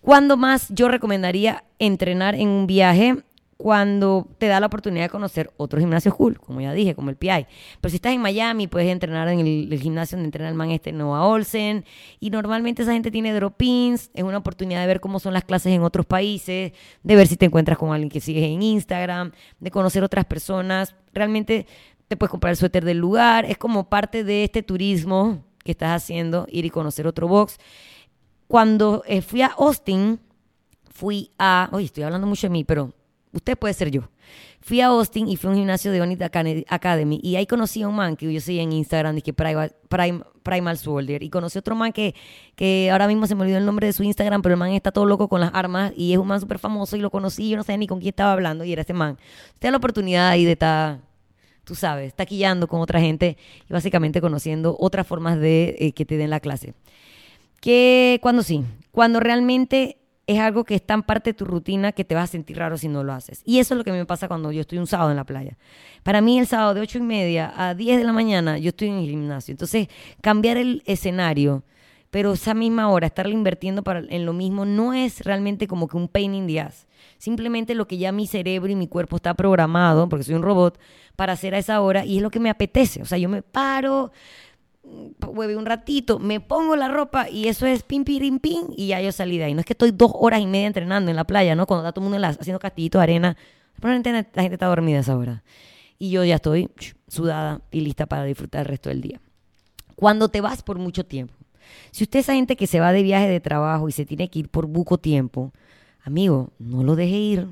¿Cuándo 0.00 0.36
más 0.36 0.68
yo 0.70 0.88
recomendaría 0.88 1.64
entrenar 1.78 2.34
en 2.34 2.48
un 2.48 2.66
viaje? 2.66 3.16
Cuando 3.56 4.28
te 4.38 4.48
da 4.48 4.60
la 4.60 4.66
oportunidad 4.66 5.04
de 5.04 5.08
conocer 5.08 5.50
otros 5.56 5.80
gimnasios 5.80 6.14
cool, 6.14 6.38
como 6.38 6.60
ya 6.60 6.74
dije, 6.74 6.94
como 6.94 7.08
el 7.08 7.16
PI. 7.16 7.46
Pero 7.80 7.90
si 7.90 7.96
estás 7.96 8.12
en 8.12 8.20
Miami, 8.20 8.66
puedes 8.66 8.90
entrenar 8.90 9.28
en 9.28 9.40
el, 9.40 9.80
gimnasio 9.80 10.16
donde 10.16 10.26
entrena 10.26 10.50
el 10.50 10.54
man 10.54 10.70
este 10.70 10.92
Noah 10.92 11.26
Olsen. 11.26 11.84
Y 12.20 12.30
normalmente 12.30 12.82
esa 12.82 12.92
gente 12.92 13.10
tiene 13.10 13.32
drop-ins. 13.32 14.10
Es 14.12 14.24
una 14.24 14.38
oportunidad 14.38 14.82
de 14.82 14.86
ver 14.86 15.00
cómo 15.00 15.18
son 15.20 15.32
las 15.32 15.44
clases 15.44 15.72
en 15.72 15.82
otros 15.82 16.04
países, 16.04 16.72
de 17.02 17.16
ver 17.16 17.26
si 17.26 17.36
te 17.36 17.46
encuentras 17.46 17.78
con 17.78 17.92
alguien 17.92 18.10
que 18.10 18.20
sigues 18.20 18.44
en 18.44 18.62
Instagram, 18.62 19.32
de 19.58 19.70
conocer 19.70 20.04
otras 20.04 20.26
personas. 20.26 20.94
Realmente 21.14 21.66
te 22.08 22.16
puedes 22.16 22.30
comprar 22.30 22.50
el 22.50 22.58
suéter 22.58 22.84
del 22.84 22.98
lugar. 22.98 23.46
Es 23.46 23.56
como 23.56 23.88
parte 23.88 24.22
de 24.22 24.44
este 24.44 24.62
turismo 24.62 25.42
que 25.64 25.72
estás 25.72 26.02
haciendo, 26.02 26.46
ir 26.50 26.66
y 26.66 26.70
conocer 26.70 27.06
otro 27.06 27.26
box. 27.26 27.56
Cuando 28.48 29.02
eh, 29.06 29.22
fui 29.22 29.40
a 29.40 29.46
Austin, 29.46 30.20
fui 30.90 31.30
a... 31.38 31.70
Oye, 31.72 31.86
estoy 31.86 32.04
hablando 32.04 32.26
mucho 32.26 32.46
de 32.46 32.50
mí, 32.50 32.62
pero 32.62 32.92
Usted 33.36 33.58
puede 33.58 33.74
ser 33.74 33.90
yo. 33.90 34.08
Fui 34.62 34.80
a 34.80 34.86
Austin 34.86 35.28
y 35.28 35.36
fui 35.36 35.48
a 35.48 35.50
un 35.50 35.58
gimnasio 35.58 35.92
de 35.92 36.00
Onit 36.00 36.22
Academy 36.22 37.20
y 37.22 37.36
ahí 37.36 37.46
conocí 37.46 37.82
a 37.82 37.88
un 37.88 37.94
man 37.94 38.16
que 38.16 38.32
yo 38.32 38.40
seguía 38.40 38.62
en 38.62 38.72
Instagram, 38.72 39.20
que 39.20 39.34
Primal, 39.34 39.74
Primal 40.42 40.78
Soldier. 40.78 41.22
Y 41.22 41.28
conocí 41.28 41.58
a 41.58 41.60
otro 41.60 41.74
man 41.74 41.92
que, 41.92 42.14
que 42.56 42.88
ahora 42.90 43.06
mismo 43.06 43.26
se 43.26 43.34
me 43.34 43.42
olvidó 43.42 43.58
el 43.58 43.66
nombre 43.66 43.88
de 43.88 43.92
su 43.92 44.02
Instagram, 44.02 44.40
pero 44.40 44.54
el 44.54 44.58
man 44.58 44.70
está 44.70 44.90
todo 44.90 45.04
loco 45.04 45.28
con 45.28 45.40
las 45.42 45.52
armas 45.52 45.92
y 45.94 46.14
es 46.14 46.18
un 46.18 46.26
man 46.26 46.40
súper 46.40 46.58
famoso 46.58 46.96
y 46.96 47.00
lo 47.00 47.10
conocí. 47.10 47.50
Yo 47.50 47.58
no 47.58 47.62
sé 47.62 47.76
ni 47.76 47.86
con 47.86 48.00
quién 48.00 48.08
estaba 48.08 48.32
hablando 48.32 48.64
y 48.64 48.72
era 48.72 48.82
ese 48.82 48.94
man. 48.94 49.18
Usted 49.52 49.68
da 49.68 49.72
la 49.72 49.76
oportunidad 49.76 50.30
ahí 50.30 50.46
de 50.46 50.52
estar, 50.52 51.00
tú 51.64 51.74
sabes, 51.74 52.14
taquillando 52.14 52.68
con 52.68 52.80
otra 52.80 53.00
gente 53.00 53.36
y 53.68 53.72
básicamente 53.72 54.22
conociendo 54.22 54.76
otras 54.80 55.06
formas 55.06 55.38
de 55.38 55.76
eh, 55.78 55.92
que 55.92 56.06
te 56.06 56.16
den 56.16 56.30
la 56.30 56.40
clase. 56.40 56.72
Que 57.60 58.18
cuando 58.22 58.42
sí, 58.42 58.64
cuando 58.92 59.20
realmente 59.20 59.98
es 60.26 60.40
algo 60.40 60.64
que 60.64 60.74
es 60.74 60.84
tan 60.84 61.04
parte 61.04 61.30
de 61.30 61.34
tu 61.34 61.44
rutina 61.44 61.92
que 61.92 62.04
te 62.04 62.14
vas 62.14 62.24
a 62.24 62.32
sentir 62.32 62.58
raro 62.58 62.76
si 62.76 62.88
no 62.88 63.04
lo 63.04 63.12
haces. 63.12 63.42
Y 63.44 63.60
eso 63.60 63.74
es 63.74 63.78
lo 63.78 63.84
que 63.84 63.92
me 63.92 64.04
pasa 64.06 64.26
cuando 64.26 64.50
yo 64.50 64.60
estoy 64.60 64.78
un 64.78 64.86
sábado 64.86 65.10
en 65.10 65.16
la 65.16 65.24
playa. 65.24 65.56
Para 66.02 66.20
mí 66.20 66.38
el 66.38 66.46
sábado 66.46 66.74
de 66.74 66.80
8 66.80 66.98
y 66.98 67.02
media 67.02 67.52
a 67.56 67.74
10 67.74 67.98
de 67.98 68.04
la 68.04 68.12
mañana 68.12 68.58
yo 68.58 68.70
estoy 68.70 68.88
en 68.88 68.98
el 68.98 69.06
gimnasio. 69.06 69.52
Entonces, 69.52 69.88
cambiar 70.20 70.56
el 70.56 70.82
escenario, 70.86 71.62
pero 72.10 72.32
esa 72.32 72.54
misma 72.54 72.88
hora 72.88 73.06
estarle 73.06 73.34
invirtiendo 73.34 73.82
para, 73.82 74.00
en 74.00 74.26
lo 74.26 74.32
mismo 74.32 74.64
no 74.64 74.94
es 74.94 75.20
realmente 75.20 75.68
como 75.68 75.86
que 75.86 75.96
un 75.96 76.08
pain 76.08 76.34
in 76.34 76.46
the 76.48 76.60
ass. 76.60 76.88
Simplemente 77.18 77.74
lo 77.74 77.86
que 77.86 77.96
ya 77.96 78.10
mi 78.10 78.26
cerebro 78.26 78.70
y 78.70 78.74
mi 78.74 78.88
cuerpo 78.88 79.16
está 79.16 79.34
programado, 79.34 80.08
porque 80.08 80.24
soy 80.24 80.34
un 80.34 80.42
robot, 80.42 80.78
para 81.14 81.34
hacer 81.34 81.54
a 81.54 81.58
esa 81.58 81.80
hora 81.80 82.04
y 82.04 82.16
es 82.16 82.22
lo 82.22 82.30
que 82.30 82.40
me 82.40 82.50
apetece. 82.50 83.00
O 83.00 83.04
sea, 83.04 83.16
yo 83.16 83.28
me 83.28 83.42
paro, 83.42 84.10
hueve 85.26 85.56
un 85.56 85.66
ratito, 85.66 86.18
me 86.18 86.40
pongo 86.40 86.76
la 86.76 86.88
ropa 86.88 87.28
y 87.28 87.48
eso 87.48 87.66
es 87.66 87.82
pim, 87.82 88.04
pim, 88.04 88.38
pim, 88.38 88.66
y 88.76 88.88
ya 88.88 89.00
yo 89.00 89.12
salí 89.12 89.38
de 89.38 89.44
ahí. 89.44 89.54
No 89.54 89.60
es 89.60 89.66
que 89.66 89.72
estoy 89.72 89.90
dos 89.90 90.12
horas 90.14 90.40
y 90.40 90.46
media 90.46 90.66
entrenando 90.66 91.10
en 91.10 91.16
la 91.16 91.24
playa, 91.24 91.54
¿no? 91.54 91.66
Cuando 91.66 91.84
está 91.84 91.92
todo 91.92 92.04
el 92.04 92.10
mundo 92.10 92.26
haciendo 92.26 92.58
castillitos 92.58 93.00
arena, 93.00 93.36
probablemente 93.80 94.30
la 94.34 94.42
gente 94.42 94.54
está 94.54 94.66
dormida 94.66 94.98
a 94.98 95.00
esa 95.00 95.16
hora. 95.16 95.42
Y 95.98 96.10
yo 96.10 96.24
ya 96.24 96.36
estoy 96.36 96.70
sudada 97.08 97.60
y 97.70 97.80
lista 97.80 98.06
para 98.06 98.24
disfrutar 98.24 98.62
el 98.62 98.66
resto 98.66 98.88
del 98.88 99.00
día. 99.00 99.20
Cuando 99.94 100.28
te 100.28 100.40
vas 100.40 100.62
por 100.62 100.78
mucho 100.78 101.04
tiempo, 101.04 101.34
si 101.90 102.04
usted 102.04 102.20
es 102.20 102.26
gente 102.26 102.56
que 102.56 102.66
se 102.66 102.80
va 102.80 102.92
de 102.92 103.02
viaje 103.02 103.28
de 103.28 103.40
trabajo 103.40 103.88
y 103.88 103.92
se 103.92 104.04
tiene 104.04 104.28
que 104.28 104.40
ir 104.40 104.48
por 104.48 104.66
buco 104.66 104.98
tiempo, 104.98 105.52
amigo, 106.04 106.50
no 106.58 106.82
lo 106.82 106.96
deje 106.96 107.16
ir 107.16 107.48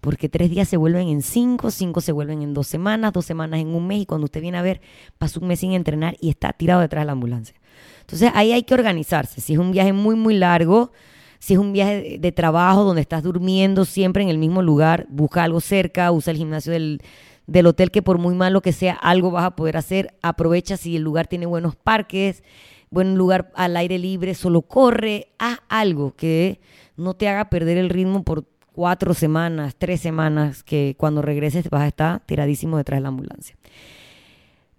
porque 0.00 0.28
tres 0.28 0.50
días 0.50 0.68
se 0.68 0.76
vuelven 0.76 1.08
en 1.08 1.22
cinco, 1.22 1.70
cinco 1.70 2.00
se 2.00 2.12
vuelven 2.12 2.42
en 2.42 2.54
dos 2.54 2.66
semanas, 2.66 3.12
dos 3.12 3.24
semanas 3.24 3.60
en 3.60 3.68
un 3.68 3.86
mes 3.86 4.02
y 4.02 4.06
cuando 4.06 4.26
usted 4.26 4.40
viene 4.40 4.58
a 4.58 4.62
ver, 4.62 4.80
pasó 5.18 5.40
un 5.40 5.48
mes 5.48 5.60
sin 5.60 5.72
entrenar 5.72 6.16
y 6.20 6.30
está 6.30 6.52
tirado 6.52 6.80
detrás 6.80 7.02
de 7.02 7.06
la 7.06 7.12
ambulancia. 7.12 7.56
Entonces 8.00 8.30
ahí 8.34 8.52
hay 8.52 8.62
que 8.62 8.74
organizarse. 8.74 9.40
Si 9.40 9.54
es 9.54 9.58
un 9.58 9.72
viaje 9.72 9.92
muy, 9.92 10.14
muy 10.14 10.34
largo, 10.34 10.92
si 11.38 11.54
es 11.54 11.58
un 11.58 11.72
viaje 11.72 12.18
de, 12.20 12.32
trabajo 12.32 12.84
donde 12.84 13.02
estás 13.02 13.22
durmiendo 13.22 13.84
siempre 13.84 14.22
en 14.22 14.28
el 14.28 14.38
mismo 14.38 14.62
lugar, 14.62 15.06
busca 15.10 15.42
algo 15.42 15.60
cerca, 15.60 16.10
usa 16.12 16.30
el 16.30 16.36
gimnasio 16.36 16.72
del, 16.72 17.02
del 17.46 17.66
hotel 17.66 17.90
que 17.90 18.02
por 18.02 18.18
muy 18.18 18.34
malo 18.34 18.62
que 18.62 18.72
sea, 18.72 18.94
algo 18.94 19.30
vas 19.30 19.44
a 19.44 19.56
poder 19.56 19.76
hacer. 19.76 20.16
Aprovecha 20.22 20.76
si 20.76 20.96
el 20.96 21.02
lugar 21.02 21.26
tiene 21.26 21.46
buenos 21.46 21.74
parques, 21.76 22.42
buen 22.90 23.16
lugar 23.16 23.50
al 23.54 23.76
aire 23.76 23.98
libre, 23.98 24.34
solo 24.34 24.62
corre, 24.62 25.28
haz 25.38 25.58
algo 25.68 26.14
que 26.14 26.60
no 26.96 27.14
te 27.14 27.28
haga 27.28 27.50
perder 27.50 27.76
el 27.76 27.90
ritmo 27.90 28.22
por 28.22 28.44
cuatro 28.76 29.14
semanas, 29.14 29.74
tres 29.76 30.02
semanas, 30.02 30.62
que 30.62 30.94
cuando 30.98 31.22
regreses 31.22 31.70
vas 31.70 31.82
a 31.82 31.86
estar 31.88 32.20
tiradísimo 32.20 32.76
detrás 32.76 32.98
de 32.98 33.02
la 33.02 33.08
ambulancia. 33.08 33.56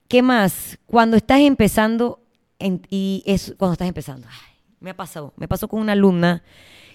¿Qué 0.08 0.22
más? 0.22 0.78
Cuando 0.86 1.18
estás 1.18 1.40
empezando, 1.40 2.22
y 2.90 3.24
es 3.26 3.56
cuando 3.58 3.74
estás 3.74 3.88
empezando, 3.88 4.28
Me 4.80 4.92
ha 4.92 4.96
pasado. 4.96 5.34
Me 5.36 5.48
pasó 5.48 5.68
con 5.68 5.82
una 5.82 5.94
alumna 5.94 6.44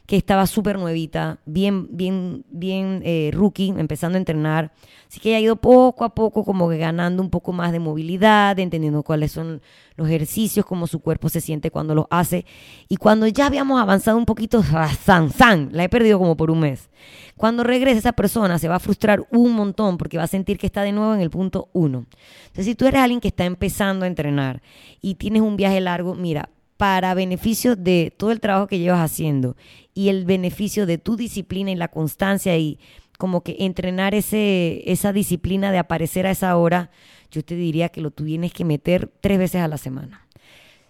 que 0.06 0.16
estaba 0.16 0.46
súper 0.46 0.78
nuevita, 0.78 1.38
bien, 1.46 1.86
bien, 1.90 2.44
bien 2.50 3.02
eh, 3.04 3.30
rookie, 3.32 3.68
empezando 3.76 4.16
a 4.16 4.18
entrenar. 4.18 4.72
Así 5.08 5.20
que 5.20 5.36
ha 5.36 5.40
ido 5.40 5.56
poco 5.56 6.04
a 6.04 6.14
poco 6.14 6.44
como 6.44 6.68
que 6.68 6.76
ganando 6.76 7.22
un 7.22 7.30
poco 7.30 7.52
más 7.52 7.70
de 7.72 7.78
movilidad, 7.78 8.58
entendiendo 8.58 9.02
cuáles 9.02 9.30
son 9.30 9.62
los 9.96 10.08
ejercicios, 10.08 10.66
cómo 10.66 10.86
su 10.86 11.00
cuerpo 11.00 11.28
se 11.28 11.40
siente 11.40 11.70
cuando 11.70 11.94
los 11.94 12.06
hace. 12.10 12.46
Y 12.88 12.96
cuando 12.96 13.26
ya 13.26 13.46
habíamos 13.46 13.80
avanzado 13.80 14.16
un 14.16 14.26
poquito, 14.26 14.62
san, 15.04 15.30
san, 15.30 15.68
la 15.72 15.84
he 15.84 15.88
perdido 15.88 16.18
como 16.18 16.36
por 16.36 16.50
un 16.50 16.60
mes. 16.60 16.90
Cuando 17.36 17.62
regrese 17.62 17.98
esa 17.98 18.12
persona 18.12 18.58
se 18.58 18.68
va 18.68 18.76
a 18.76 18.80
frustrar 18.80 19.26
un 19.30 19.52
montón 19.52 19.98
porque 19.98 20.18
va 20.18 20.24
a 20.24 20.28
sentir 20.28 20.58
que 20.58 20.66
está 20.66 20.82
de 20.82 20.92
nuevo 20.92 21.14
en 21.14 21.20
el 21.20 21.30
punto 21.30 21.68
uno. 21.72 22.06
Entonces, 22.42 22.66
si 22.66 22.74
tú 22.74 22.86
eres 22.86 23.00
alguien 23.00 23.20
que 23.20 23.28
está 23.28 23.44
empezando 23.44 24.04
a 24.04 24.08
entrenar 24.08 24.62
y 25.00 25.14
tienes 25.14 25.42
un 25.42 25.56
viaje 25.56 25.80
largo, 25.80 26.14
mira, 26.14 26.48
para 26.82 27.14
beneficio 27.14 27.76
de 27.76 28.12
todo 28.16 28.32
el 28.32 28.40
trabajo 28.40 28.66
que 28.66 28.80
llevas 28.80 29.00
haciendo 29.00 29.56
y 29.94 30.08
el 30.08 30.24
beneficio 30.24 30.86
de 30.86 30.98
tu 30.98 31.16
disciplina 31.16 31.70
y 31.70 31.76
la 31.76 31.88
constancia 31.88 32.56
y 32.56 32.78
como 33.18 33.42
que 33.42 33.56
entrenar 33.60 34.14
ese, 34.14 34.82
esa 34.90 35.12
disciplina 35.12 35.70
de 35.70 35.78
aparecer 35.78 36.26
a 36.26 36.30
esa 36.30 36.56
hora, 36.56 36.90
yo 37.30 37.44
te 37.44 37.54
diría 37.54 37.88
que 37.88 38.00
lo 38.00 38.10
tienes 38.10 38.52
que 38.52 38.64
meter 38.64 39.10
tres 39.20 39.38
veces 39.38 39.60
a 39.60 39.68
la 39.68 39.78
semana. 39.78 40.26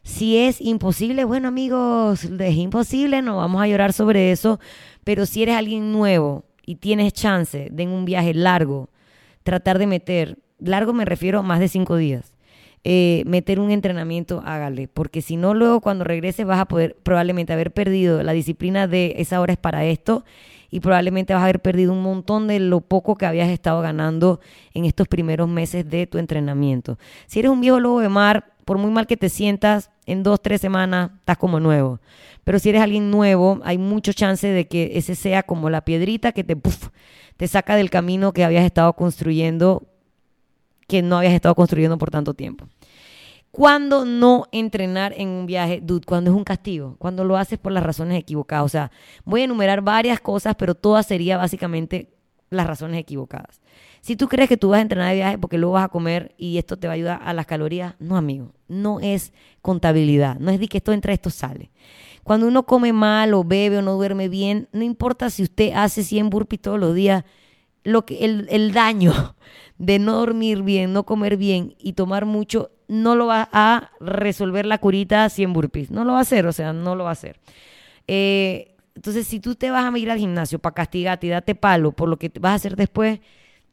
Si 0.02 0.36
es 0.36 0.60
imposible, 0.60 1.24
bueno 1.24 1.48
amigos, 1.48 2.24
es 2.24 2.56
imposible, 2.56 3.22
no 3.22 3.36
vamos 3.36 3.62
a 3.62 3.68
llorar 3.68 3.92
sobre 3.92 4.32
eso, 4.32 4.58
pero 5.04 5.26
si 5.26 5.42
eres 5.42 5.56
alguien 5.56 5.92
nuevo 5.92 6.44
y 6.66 6.76
tienes 6.76 7.12
chance 7.12 7.68
de 7.70 7.82
en 7.82 7.90
un 7.90 8.04
viaje 8.04 8.34
largo, 8.34 8.88
tratar 9.42 9.78
de 9.78 9.86
meter, 9.86 10.38
largo 10.58 10.92
me 10.92 11.04
refiero 11.04 11.40
a 11.40 11.42
más 11.42 11.60
de 11.60 11.68
cinco 11.68 11.96
días, 11.96 12.31
eh, 12.84 13.22
meter 13.26 13.60
un 13.60 13.70
entrenamiento, 13.70 14.42
hágale, 14.44 14.88
porque 14.88 15.22
si 15.22 15.36
no, 15.36 15.54
luego 15.54 15.80
cuando 15.80 16.02
regreses 16.02 16.44
vas 16.46 16.58
a 16.58 16.66
poder 16.66 16.96
probablemente 17.02 17.52
haber 17.52 17.72
perdido 17.72 18.22
la 18.22 18.32
disciplina 18.32 18.88
de 18.88 19.14
esa 19.18 19.40
hora 19.40 19.52
es 19.52 19.58
para 19.58 19.84
esto 19.84 20.24
y 20.68 20.80
probablemente 20.80 21.32
vas 21.32 21.42
a 21.42 21.44
haber 21.44 21.60
perdido 21.60 21.92
un 21.92 22.02
montón 22.02 22.48
de 22.48 22.58
lo 22.58 22.80
poco 22.80 23.14
que 23.14 23.26
habías 23.26 23.50
estado 23.50 23.82
ganando 23.82 24.40
en 24.74 24.84
estos 24.84 25.06
primeros 25.06 25.48
meses 25.48 25.88
de 25.88 26.06
tu 26.06 26.18
entrenamiento. 26.18 26.98
Si 27.26 27.38
eres 27.38 27.52
un 27.52 27.60
viejo 27.60 27.78
lobo 27.78 28.00
de 28.00 28.08
mar, 28.08 28.52
por 28.64 28.78
muy 28.78 28.90
mal 28.90 29.06
que 29.06 29.16
te 29.16 29.28
sientas, 29.28 29.90
en 30.06 30.22
dos, 30.22 30.40
tres 30.40 30.60
semanas 30.60 31.10
estás 31.18 31.36
como 31.36 31.60
nuevo. 31.60 32.00
Pero 32.42 32.58
si 32.58 32.70
eres 32.70 32.82
alguien 32.82 33.10
nuevo, 33.10 33.60
hay 33.64 33.78
mucho 33.78 34.12
chance 34.12 34.48
de 34.48 34.66
que 34.66 34.92
ese 34.94 35.14
sea 35.14 35.42
como 35.42 35.70
la 35.70 35.84
piedrita 35.84 36.32
que 36.32 36.42
te, 36.42 36.56
te 37.36 37.48
saca 37.48 37.76
del 37.76 37.90
camino 37.90 38.32
que 38.32 38.42
habías 38.42 38.64
estado 38.64 38.94
construyendo 38.94 39.86
que 40.92 41.00
no 41.00 41.16
habías 41.16 41.32
estado 41.32 41.54
construyendo 41.54 41.96
por 41.96 42.10
tanto 42.10 42.34
tiempo. 42.34 42.68
¿Cuándo 43.50 44.04
no 44.04 44.44
entrenar 44.52 45.14
en 45.16 45.28
un 45.30 45.46
viaje, 45.46 45.80
dude? 45.82 46.04
Cuando 46.04 46.30
es 46.30 46.36
un 46.36 46.44
castigo, 46.44 46.96
cuando 46.98 47.24
lo 47.24 47.38
haces 47.38 47.58
por 47.58 47.72
las 47.72 47.82
razones 47.82 48.18
equivocadas. 48.18 48.66
O 48.66 48.68
sea, 48.68 48.90
voy 49.24 49.40
a 49.40 49.44
enumerar 49.44 49.80
varias 49.80 50.20
cosas, 50.20 50.54
pero 50.54 50.74
todas 50.74 51.06
serían 51.06 51.38
básicamente 51.38 52.12
las 52.50 52.66
razones 52.66 53.00
equivocadas. 53.00 53.62
Si 54.02 54.16
tú 54.16 54.28
crees 54.28 54.50
que 54.50 54.58
tú 54.58 54.68
vas 54.68 54.80
a 54.80 54.82
entrenar 54.82 55.08
de 55.08 55.14
viaje 55.14 55.38
porque 55.38 55.56
luego 55.56 55.74
vas 55.74 55.86
a 55.86 55.88
comer 55.88 56.34
y 56.36 56.58
esto 56.58 56.76
te 56.76 56.88
va 56.88 56.92
a 56.92 56.96
ayudar 56.96 57.20
a 57.24 57.32
las 57.32 57.46
calorías, 57.46 57.94
no, 57.98 58.18
amigo. 58.18 58.52
No 58.68 59.00
es 59.00 59.32
contabilidad. 59.62 60.38
No 60.40 60.50
es 60.50 60.60
de 60.60 60.68
que 60.68 60.76
esto 60.76 60.92
entra, 60.92 61.14
esto 61.14 61.30
sale. 61.30 61.70
Cuando 62.24 62.46
uno 62.46 62.66
come 62.66 62.92
mal 62.92 63.32
o 63.32 63.44
bebe 63.44 63.78
o 63.78 63.82
no 63.82 63.94
duerme 63.94 64.28
bien, 64.28 64.68
no 64.72 64.82
importa 64.82 65.30
si 65.30 65.42
usted 65.42 65.72
hace 65.74 66.02
100 66.02 66.28
burpees 66.28 66.60
todos 66.60 66.78
los 66.78 66.94
días, 66.94 67.24
lo 67.84 68.04
que, 68.04 68.24
el, 68.24 68.46
el 68.50 68.72
daño 68.72 69.34
de 69.78 69.98
no 69.98 70.12
dormir 70.12 70.62
bien, 70.62 70.92
no 70.92 71.04
comer 71.04 71.36
bien 71.36 71.74
y 71.78 71.94
tomar 71.94 72.24
mucho, 72.24 72.70
no 72.88 73.16
lo 73.16 73.26
va 73.26 73.48
a 73.52 73.90
resolver 74.00 74.66
la 74.66 74.78
curita 74.78 75.28
100 75.28 75.52
burpees. 75.52 75.90
No 75.90 76.04
lo 76.04 76.12
va 76.12 76.18
a 76.18 76.22
hacer, 76.22 76.46
o 76.46 76.52
sea, 76.52 76.72
no 76.72 76.94
lo 76.94 77.04
va 77.04 77.10
a 77.10 77.14
hacer. 77.14 77.40
Eh, 78.06 78.76
entonces, 78.94 79.26
si 79.26 79.40
tú 79.40 79.54
te 79.54 79.70
vas 79.70 79.92
a 79.92 79.98
ir 79.98 80.10
al 80.10 80.18
gimnasio 80.18 80.58
para 80.58 80.74
castigarte 80.74 81.26
y 81.26 81.30
date 81.30 81.54
palo 81.54 81.92
por 81.92 82.08
lo 82.08 82.18
que 82.18 82.30
vas 82.38 82.52
a 82.52 82.54
hacer 82.56 82.76
después, 82.76 83.20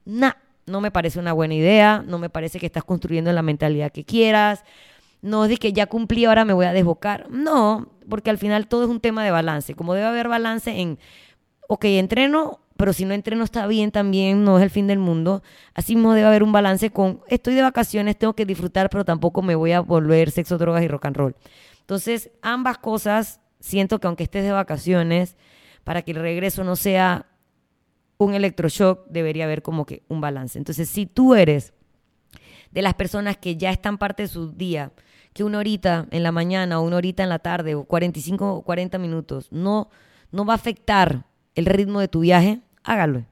nah, 0.05 0.31
no 0.65 0.81
me 0.81 0.91
parece 0.91 1.19
una 1.19 1.33
buena 1.33 1.53
idea, 1.53 2.03
no 2.07 2.17
me 2.17 2.29
parece 2.29 2.59
que 2.59 2.65
estás 2.65 2.83
construyendo 2.83 3.31
la 3.33 3.41
mentalidad 3.41 3.91
que 3.91 4.05
quieras. 4.05 4.63
No 5.21 5.43
es 5.43 5.49
de 5.49 5.57
que 5.57 5.73
ya 5.73 5.87
cumplí, 5.87 6.25
ahora 6.25 6.45
me 6.45 6.53
voy 6.53 6.65
a 6.65 6.73
desbocar. 6.73 7.29
No, 7.29 7.89
porque 8.07 8.29
al 8.29 8.37
final 8.37 8.67
todo 8.67 8.83
es 8.83 8.89
un 8.89 9.01
tema 9.01 9.25
de 9.25 9.31
balance. 9.31 9.75
Como 9.75 9.93
debe 9.93 10.07
haber 10.07 10.29
balance 10.29 10.71
en, 10.71 10.97
ok, 11.67 11.85
entreno 11.85 12.61
pero 12.79 12.93
si 12.93 13.03
no 13.03 13.13
entreno 13.13 13.43
está 13.43 13.67
bien 13.67 13.91
también, 13.91 14.45
no 14.45 14.57
es 14.57 14.63
el 14.63 14.69
fin 14.69 14.87
del 14.87 14.99
mundo. 14.99 15.43
Así 15.73 15.95
mismo 15.97 16.13
debe 16.13 16.27
haber 16.27 16.43
un 16.43 16.53
balance 16.53 16.91
con, 16.91 17.19
estoy 17.27 17.53
de 17.53 17.61
vacaciones, 17.61 18.17
tengo 18.17 18.35
que 18.35 18.45
disfrutar, 18.45 18.89
pero 18.89 19.03
tampoco 19.03 19.41
me 19.41 19.53
voy 19.53 19.73
a 19.73 19.81
volver 19.81 20.31
sexo, 20.31 20.57
drogas 20.57 20.81
y 20.81 20.87
rock 20.87 21.07
and 21.07 21.17
roll. 21.17 21.35
Entonces, 21.81 22.31
ambas 22.41 22.77
cosas, 22.77 23.41
siento 23.59 23.99
que 23.99 24.07
aunque 24.07 24.23
estés 24.23 24.45
de 24.45 24.53
vacaciones, 24.53 25.35
para 25.83 26.03
que 26.03 26.11
el 26.11 26.21
regreso 26.21 26.63
no 26.63 26.77
sea 26.77 27.25
un 28.17 28.33
electroshock, 28.33 29.07
debería 29.09 29.43
haber 29.43 29.61
como 29.61 29.85
que 29.85 30.03
un 30.07 30.21
balance. 30.21 30.57
Entonces, 30.57 30.87
si 30.87 31.05
tú 31.05 31.35
eres 31.35 31.73
de 32.71 32.81
las 32.81 32.93
personas 32.93 33.35
que 33.35 33.57
ya 33.57 33.71
están 33.71 33.97
parte 33.97 34.23
de 34.23 34.29
su 34.29 34.53
día, 34.53 34.93
que 35.33 35.43
una 35.43 35.57
horita 35.57 36.07
en 36.11 36.23
la 36.23 36.31
mañana 36.31 36.79
o 36.79 36.83
una 36.83 36.95
horita 36.95 37.23
en 37.23 37.29
la 37.29 37.39
tarde 37.39 37.75
o 37.75 37.83
45 37.83 38.53
o 38.53 38.61
40 38.61 38.97
minutos 38.99 39.51
no, 39.51 39.89
no 40.31 40.45
va 40.45 40.53
a 40.53 40.55
afectar 40.55 41.25
el 41.55 41.65
ritmo 41.65 41.99
de 41.99 42.07
tu 42.07 42.21
viaje, 42.21 42.61
hágalo. 42.89 43.25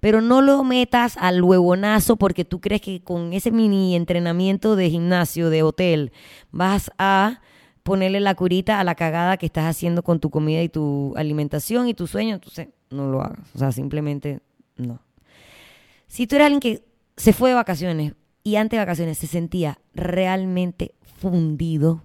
Pero 0.00 0.20
no 0.20 0.42
lo 0.42 0.62
metas 0.62 1.16
al 1.16 1.42
huevonazo 1.42 2.16
porque 2.16 2.44
tú 2.44 2.60
crees 2.60 2.82
que 2.82 3.02
con 3.02 3.32
ese 3.32 3.50
mini 3.50 3.96
entrenamiento 3.96 4.76
de 4.76 4.90
gimnasio, 4.90 5.48
de 5.48 5.62
hotel, 5.62 6.12
vas 6.50 6.90
a 6.98 7.40
ponerle 7.82 8.20
la 8.20 8.34
curita 8.34 8.78
a 8.78 8.84
la 8.84 8.94
cagada 8.94 9.36
que 9.36 9.46
estás 9.46 9.64
haciendo 9.64 10.02
con 10.02 10.20
tu 10.20 10.28
comida 10.30 10.62
y 10.62 10.68
tu 10.68 11.14
alimentación 11.16 11.88
y 11.88 11.94
tu 11.94 12.06
sueño. 12.06 12.34
Entonces, 12.34 12.68
no 12.90 13.08
lo 13.08 13.22
hagas. 13.22 13.48
O 13.54 13.58
sea, 13.58 13.72
simplemente 13.72 14.40
no. 14.76 15.00
Si 16.08 16.26
tú 16.26 16.36
eres 16.36 16.46
alguien 16.46 16.60
que 16.60 16.84
se 17.16 17.32
fue 17.32 17.50
de 17.50 17.54
vacaciones 17.54 18.14
y 18.42 18.56
antes 18.56 18.76
de 18.76 18.84
vacaciones 18.84 19.18
se 19.18 19.26
sentía 19.26 19.78
realmente 19.94 20.94
fundido, 21.20 22.04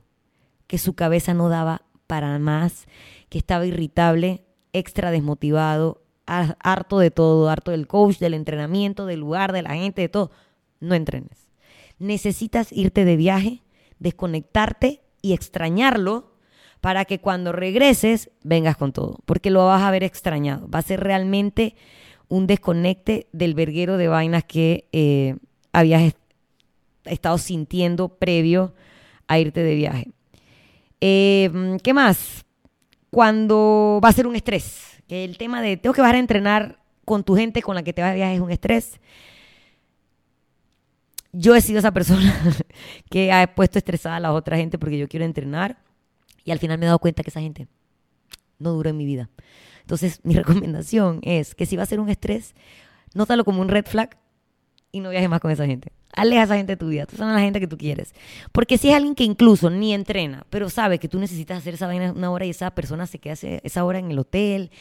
que 0.67 0.77
su 0.77 0.93
cabeza 0.93 1.33
no 1.33 1.49
daba 1.49 1.81
para 2.07 2.39
más, 2.39 2.85
que 3.29 3.37
estaba 3.37 3.65
irritable, 3.65 4.45
extra 4.73 5.11
desmotivado, 5.11 6.00
harto 6.31 6.99
de 6.99 7.11
todo, 7.11 7.49
harto 7.49 7.71
del 7.71 7.87
coach, 7.87 8.17
del 8.17 8.33
entrenamiento, 8.33 9.05
del 9.05 9.19
lugar, 9.19 9.51
de 9.51 9.61
la 9.61 9.71
gente, 9.71 10.01
de 10.01 10.09
todo, 10.09 10.31
no 10.79 10.95
entrenes. 10.95 11.49
Necesitas 11.99 12.71
irte 12.71 13.05
de 13.05 13.15
viaje, 13.15 13.61
desconectarte 13.99 15.01
y 15.21 15.33
extrañarlo 15.33 16.31
para 16.79 17.05
que 17.05 17.19
cuando 17.19 17.51
regreses 17.51 18.31
vengas 18.43 18.77
con 18.77 18.91
todo, 18.91 19.19
porque 19.25 19.51
lo 19.51 19.67
vas 19.67 19.81
a 19.81 19.87
haber 19.87 20.03
extrañado. 20.03 20.67
Va 20.67 20.79
a 20.79 20.83
ser 20.83 20.99
realmente 20.99 21.75
un 22.27 22.47
desconecte 22.47 23.27
del 23.33 23.53
verguero 23.53 23.97
de 23.97 24.07
vainas 24.07 24.43
que 24.45 24.87
eh, 24.91 25.35
habías 25.73 26.13
estado 27.05 27.37
sintiendo 27.37 28.09
previo 28.09 28.73
a 29.27 29.37
irte 29.37 29.61
de 29.61 29.75
viaje. 29.75 30.11
Eh, 31.01 31.77
¿Qué 31.83 31.93
más? 31.93 32.45
Cuando 33.09 33.99
va 34.03 34.09
a 34.09 34.13
ser 34.13 34.25
un 34.25 34.35
estrés 34.35 34.90
el 35.11 35.37
tema 35.37 35.61
de 35.61 35.77
tengo 35.77 35.93
que 35.93 36.01
bajar 36.01 36.15
a 36.15 36.19
entrenar 36.19 36.79
con 37.05 37.23
tu 37.23 37.35
gente 37.35 37.61
con 37.61 37.75
la 37.75 37.83
que 37.83 37.93
te 37.93 38.01
vas 38.01 38.11
a 38.11 38.15
viajar 38.15 38.33
es 38.33 38.41
un 38.41 38.51
estrés. 38.51 38.99
Yo 41.33 41.55
he 41.55 41.61
sido 41.61 41.79
esa 41.79 41.91
persona 41.91 42.33
que 43.09 43.31
ha 43.31 43.53
puesto 43.53 43.77
estresada 43.77 44.17
a 44.17 44.19
la 44.19 44.33
otra 44.33 44.57
gente 44.57 44.77
porque 44.77 44.97
yo 44.97 45.07
quiero 45.07 45.25
entrenar 45.25 45.77
y 46.43 46.51
al 46.51 46.59
final 46.59 46.77
me 46.77 46.85
he 46.85 46.87
dado 46.87 46.99
cuenta 46.99 47.23
que 47.23 47.29
esa 47.29 47.41
gente 47.41 47.67
no 48.59 48.71
dura 48.71 48.89
en 48.89 48.97
mi 48.97 49.05
vida. 49.05 49.29
Entonces, 49.81 50.21
mi 50.23 50.33
recomendación 50.35 51.19
es 51.23 51.55
que 51.55 51.65
si 51.65 51.75
va 51.75 51.83
a 51.83 51.87
ser 51.87 51.99
un 51.99 52.09
estrés, 52.09 52.55
nótalo 53.13 53.43
como 53.43 53.61
un 53.61 53.67
red 53.67 53.85
flag 53.85 54.17
y 54.91 54.99
no 54.99 55.09
viajes 55.09 55.29
más 55.29 55.39
con 55.39 55.51
esa 55.51 55.65
gente. 55.65 55.91
Aleja 56.13 56.41
a 56.41 56.45
esa 56.45 56.57
gente 56.57 56.73
de 56.73 56.77
tu 56.77 56.89
vida. 56.89 57.05
Tú 57.05 57.15
son 57.15 57.33
la 57.33 57.39
gente 57.39 57.59
que 57.59 57.67
tú 57.67 57.77
quieres. 57.77 58.13
Porque 58.51 58.77
si 58.77 58.89
es 58.89 58.95
alguien 58.95 59.15
que 59.15 59.23
incluso 59.23 59.69
ni 59.69 59.93
entrena, 59.93 60.45
pero 60.49 60.69
sabe 60.69 60.99
que 60.99 61.07
tú 61.07 61.19
necesitas 61.19 61.57
hacer 61.57 61.75
esa 61.75 61.87
vaina 61.87 62.11
una 62.11 62.31
hora 62.31 62.45
y 62.45 62.49
esa 62.49 62.71
persona 62.71 63.07
se 63.07 63.19
queda 63.19 63.35
esa 63.63 63.85
hora 63.85 63.99
en 63.99 64.11
el 64.11 64.19
hotel, 64.19 64.71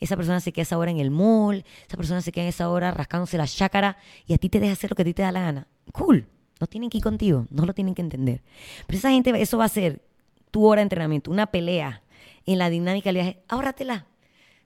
esa 0.00 0.16
persona 0.16 0.40
se 0.40 0.52
queda 0.52 0.62
esa 0.62 0.78
hora 0.78 0.90
en 0.90 0.98
el 0.98 1.10
mall, 1.10 1.64
esa 1.86 1.96
persona 1.96 2.20
se 2.20 2.32
queda 2.32 2.48
esa 2.48 2.68
hora 2.68 2.90
rascándose 2.90 3.38
la 3.38 3.46
chácara 3.46 3.98
y 4.26 4.34
a 4.34 4.38
ti 4.38 4.48
te 4.48 4.58
deja 4.58 4.72
hacer 4.72 4.90
lo 4.90 4.96
que 4.96 5.02
a 5.02 5.04
ti 5.04 5.14
te 5.14 5.22
da 5.22 5.30
la 5.30 5.42
gana. 5.42 5.68
Cool. 5.92 6.26
No 6.60 6.66
tienen 6.66 6.90
que 6.90 6.98
ir 6.98 7.04
contigo. 7.04 7.46
No 7.50 7.64
lo 7.64 7.72
tienen 7.72 7.94
que 7.94 8.02
entender. 8.02 8.42
Pero 8.86 8.98
esa 8.98 9.10
gente, 9.10 9.30
eso 9.40 9.58
va 9.58 9.64
a 9.66 9.68
ser 9.68 10.02
tu 10.50 10.66
hora 10.66 10.80
de 10.80 10.84
entrenamiento, 10.84 11.30
una 11.30 11.46
pelea 11.46 12.02
en 12.44 12.58
la 12.58 12.68
dinámica 12.68 13.08
del 13.08 13.14
viaje. 13.14 13.42
Ahórratela 13.48 14.06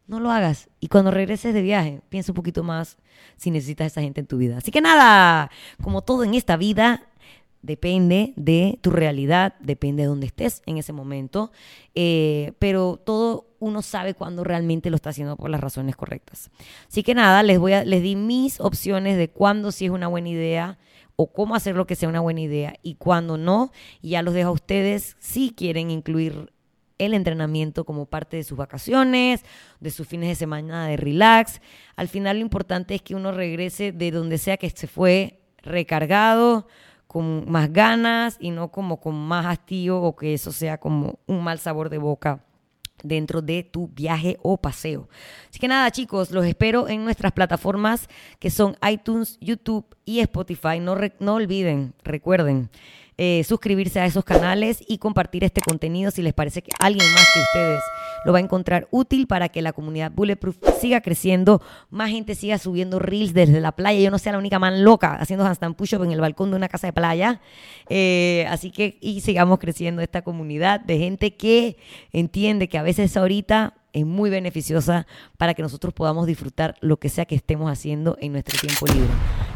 no 0.06 0.20
lo 0.20 0.30
hagas. 0.30 0.68
Y 0.80 0.88
cuando 0.88 1.10
regreses 1.10 1.54
de 1.54 1.62
viaje, 1.62 2.02
piensa 2.08 2.32
un 2.32 2.36
poquito 2.36 2.62
más 2.62 2.98
si 3.36 3.50
necesitas 3.50 3.84
a 3.84 3.86
esa 3.86 4.00
gente 4.02 4.20
en 4.20 4.26
tu 4.26 4.38
vida. 4.38 4.58
Así 4.58 4.70
que 4.70 4.80
nada, 4.80 5.50
como 5.82 6.02
todo 6.02 6.24
en 6.24 6.34
esta 6.34 6.56
vida, 6.56 7.02
depende 7.64 8.34
de 8.36 8.78
tu 8.82 8.90
realidad, 8.90 9.54
depende 9.60 10.02
de 10.02 10.08
dónde 10.08 10.26
estés 10.26 10.62
en 10.66 10.76
ese 10.76 10.92
momento, 10.92 11.50
eh, 11.94 12.52
pero 12.58 13.00
todo 13.02 13.46
uno 13.58 13.80
sabe 13.80 14.12
cuándo 14.12 14.44
realmente 14.44 14.90
lo 14.90 14.96
está 14.96 15.10
haciendo 15.10 15.36
por 15.36 15.48
las 15.48 15.60
razones 15.60 15.96
correctas. 15.96 16.50
Así 16.88 17.02
que 17.02 17.14
nada, 17.14 17.42
les 17.42 17.58
voy 17.58 17.72
a, 17.72 17.84
les 17.84 18.02
di 18.02 18.16
mis 18.16 18.60
opciones 18.60 19.16
de 19.16 19.30
cuándo 19.30 19.72
sí 19.72 19.86
es 19.86 19.90
una 19.90 20.08
buena 20.08 20.28
idea 20.28 20.78
o 21.16 21.32
cómo 21.32 21.54
hacer 21.54 21.74
lo 21.74 21.86
que 21.86 21.94
sea 21.94 22.08
una 22.08 22.20
buena 22.20 22.42
idea 22.42 22.74
y 22.82 22.96
cuándo 22.96 23.38
no, 23.38 23.72
y 24.02 24.10
ya 24.10 24.22
los 24.22 24.34
dejo 24.34 24.50
a 24.50 24.52
ustedes 24.52 25.16
si 25.18 25.50
quieren 25.50 25.90
incluir 25.90 26.52
el 26.98 27.14
entrenamiento 27.14 27.84
como 27.84 28.06
parte 28.06 28.36
de 28.36 28.44
sus 28.44 28.56
vacaciones, 28.56 29.44
de 29.80 29.90
sus 29.90 30.06
fines 30.06 30.28
de 30.28 30.34
semana 30.34 30.86
de 30.88 30.96
relax. 30.96 31.60
Al 31.96 32.08
final 32.08 32.38
lo 32.38 32.42
importante 32.42 32.94
es 32.94 33.02
que 33.02 33.14
uno 33.14 33.32
regrese 33.32 33.92
de 33.92 34.10
donde 34.10 34.38
sea 34.38 34.56
que 34.56 34.70
se 34.70 34.86
fue 34.86 35.40
recargado, 35.62 36.66
con 37.14 37.48
más 37.48 37.72
ganas 37.72 38.36
y 38.40 38.50
no 38.50 38.72
como 38.72 39.00
con 39.00 39.14
más 39.14 39.46
hastío 39.46 40.02
o 40.02 40.16
que 40.16 40.34
eso 40.34 40.50
sea 40.50 40.78
como 40.78 41.20
un 41.26 41.44
mal 41.44 41.60
sabor 41.60 41.88
de 41.88 41.98
boca 41.98 42.44
dentro 43.04 43.40
de 43.40 43.62
tu 43.62 43.86
viaje 43.86 44.36
o 44.42 44.56
paseo. 44.56 45.08
Así 45.48 45.60
que 45.60 45.68
nada, 45.68 45.90
chicos, 45.92 46.32
los 46.32 46.44
espero 46.44 46.88
en 46.88 47.04
nuestras 47.04 47.30
plataformas 47.30 48.08
que 48.40 48.50
son 48.50 48.76
iTunes, 48.90 49.38
YouTube 49.40 49.86
y 50.04 50.18
Spotify. 50.20 50.80
No, 50.80 50.96
no 51.20 51.34
olviden, 51.34 51.94
recuerden 52.02 52.68
eh, 53.16 53.44
suscribirse 53.44 54.00
a 54.00 54.06
esos 54.06 54.24
canales 54.24 54.82
y 54.86 54.98
compartir 54.98 55.44
este 55.44 55.60
contenido 55.60 56.10
si 56.10 56.22
les 56.22 56.34
parece 56.34 56.62
que 56.62 56.72
alguien 56.80 57.06
más 57.12 57.26
que 57.32 57.40
ustedes 57.40 57.80
lo 58.24 58.32
va 58.32 58.38
a 58.38 58.42
encontrar 58.42 58.88
útil 58.90 59.26
para 59.26 59.48
que 59.48 59.62
la 59.62 59.72
comunidad 59.72 60.10
Bulletproof 60.12 60.56
siga 60.80 61.00
creciendo, 61.00 61.62
más 61.90 62.10
gente 62.10 62.34
siga 62.34 62.58
subiendo 62.58 62.98
reels 62.98 63.34
desde 63.34 63.60
la 63.60 63.72
playa, 63.72 64.00
yo 64.00 64.10
no 64.10 64.18
sea 64.18 64.32
la 64.32 64.38
única 64.38 64.58
man 64.58 64.82
loca 64.82 65.14
haciendo 65.14 65.44
handstand 65.44 65.76
push-up 65.76 66.02
en 66.02 66.12
el 66.12 66.20
balcón 66.20 66.50
de 66.50 66.56
una 66.56 66.68
casa 66.68 66.86
de 66.86 66.92
playa. 66.92 67.40
Eh, 67.88 68.46
así 68.48 68.70
que 68.70 68.98
y 69.00 69.20
sigamos 69.20 69.58
creciendo 69.58 70.02
esta 70.02 70.22
comunidad 70.22 70.80
de 70.80 70.98
gente 70.98 71.36
que 71.36 71.76
entiende 72.12 72.68
que 72.68 72.78
a 72.78 72.82
veces 72.82 73.16
ahorita 73.16 73.74
es 73.92 74.04
muy 74.04 74.28
beneficiosa 74.28 75.06
para 75.38 75.54
que 75.54 75.62
nosotros 75.62 75.94
podamos 75.94 76.26
disfrutar 76.26 76.74
lo 76.80 76.98
que 76.98 77.08
sea 77.08 77.26
que 77.26 77.36
estemos 77.36 77.70
haciendo 77.70 78.16
en 78.20 78.32
nuestro 78.32 78.58
tiempo 78.58 78.86
libre. 78.86 79.12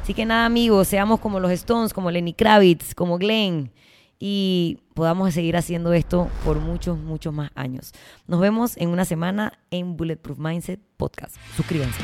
Así 0.09 0.15
que 0.15 0.25
nada, 0.25 0.47
amigos, 0.47 0.89
seamos 0.89 1.21
como 1.21 1.39
los 1.39 1.51
Stones, 1.51 1.93
como 1.93 2.11
Lenny 2.11 2.33
Kravitz, 2.33 2.95
como 2.95 3.19
Glenn 3.19 3.71
y 4.19 4.79
podamos 4.95 5.35
seguir 5.35 5.55
haciendo 5.55 5.93
esto 5.93 6.31
por 6.47 6.59
muchos, 6.61 6.97
muchos 6.97 7.35
más 7.35 7.51
años. 7.55 7.93
Nos 8.27 8.41
vemos 8.41 8.79
en 8.79 8.89
una 8.89 9.05
semana 9.05 9.59
en 9.71 9.99
Bulletproof 9.99 10.39
Mindset 10.39 10.81
Podcast. 10.97 11.37
Suscríbanse. 11.57 12.01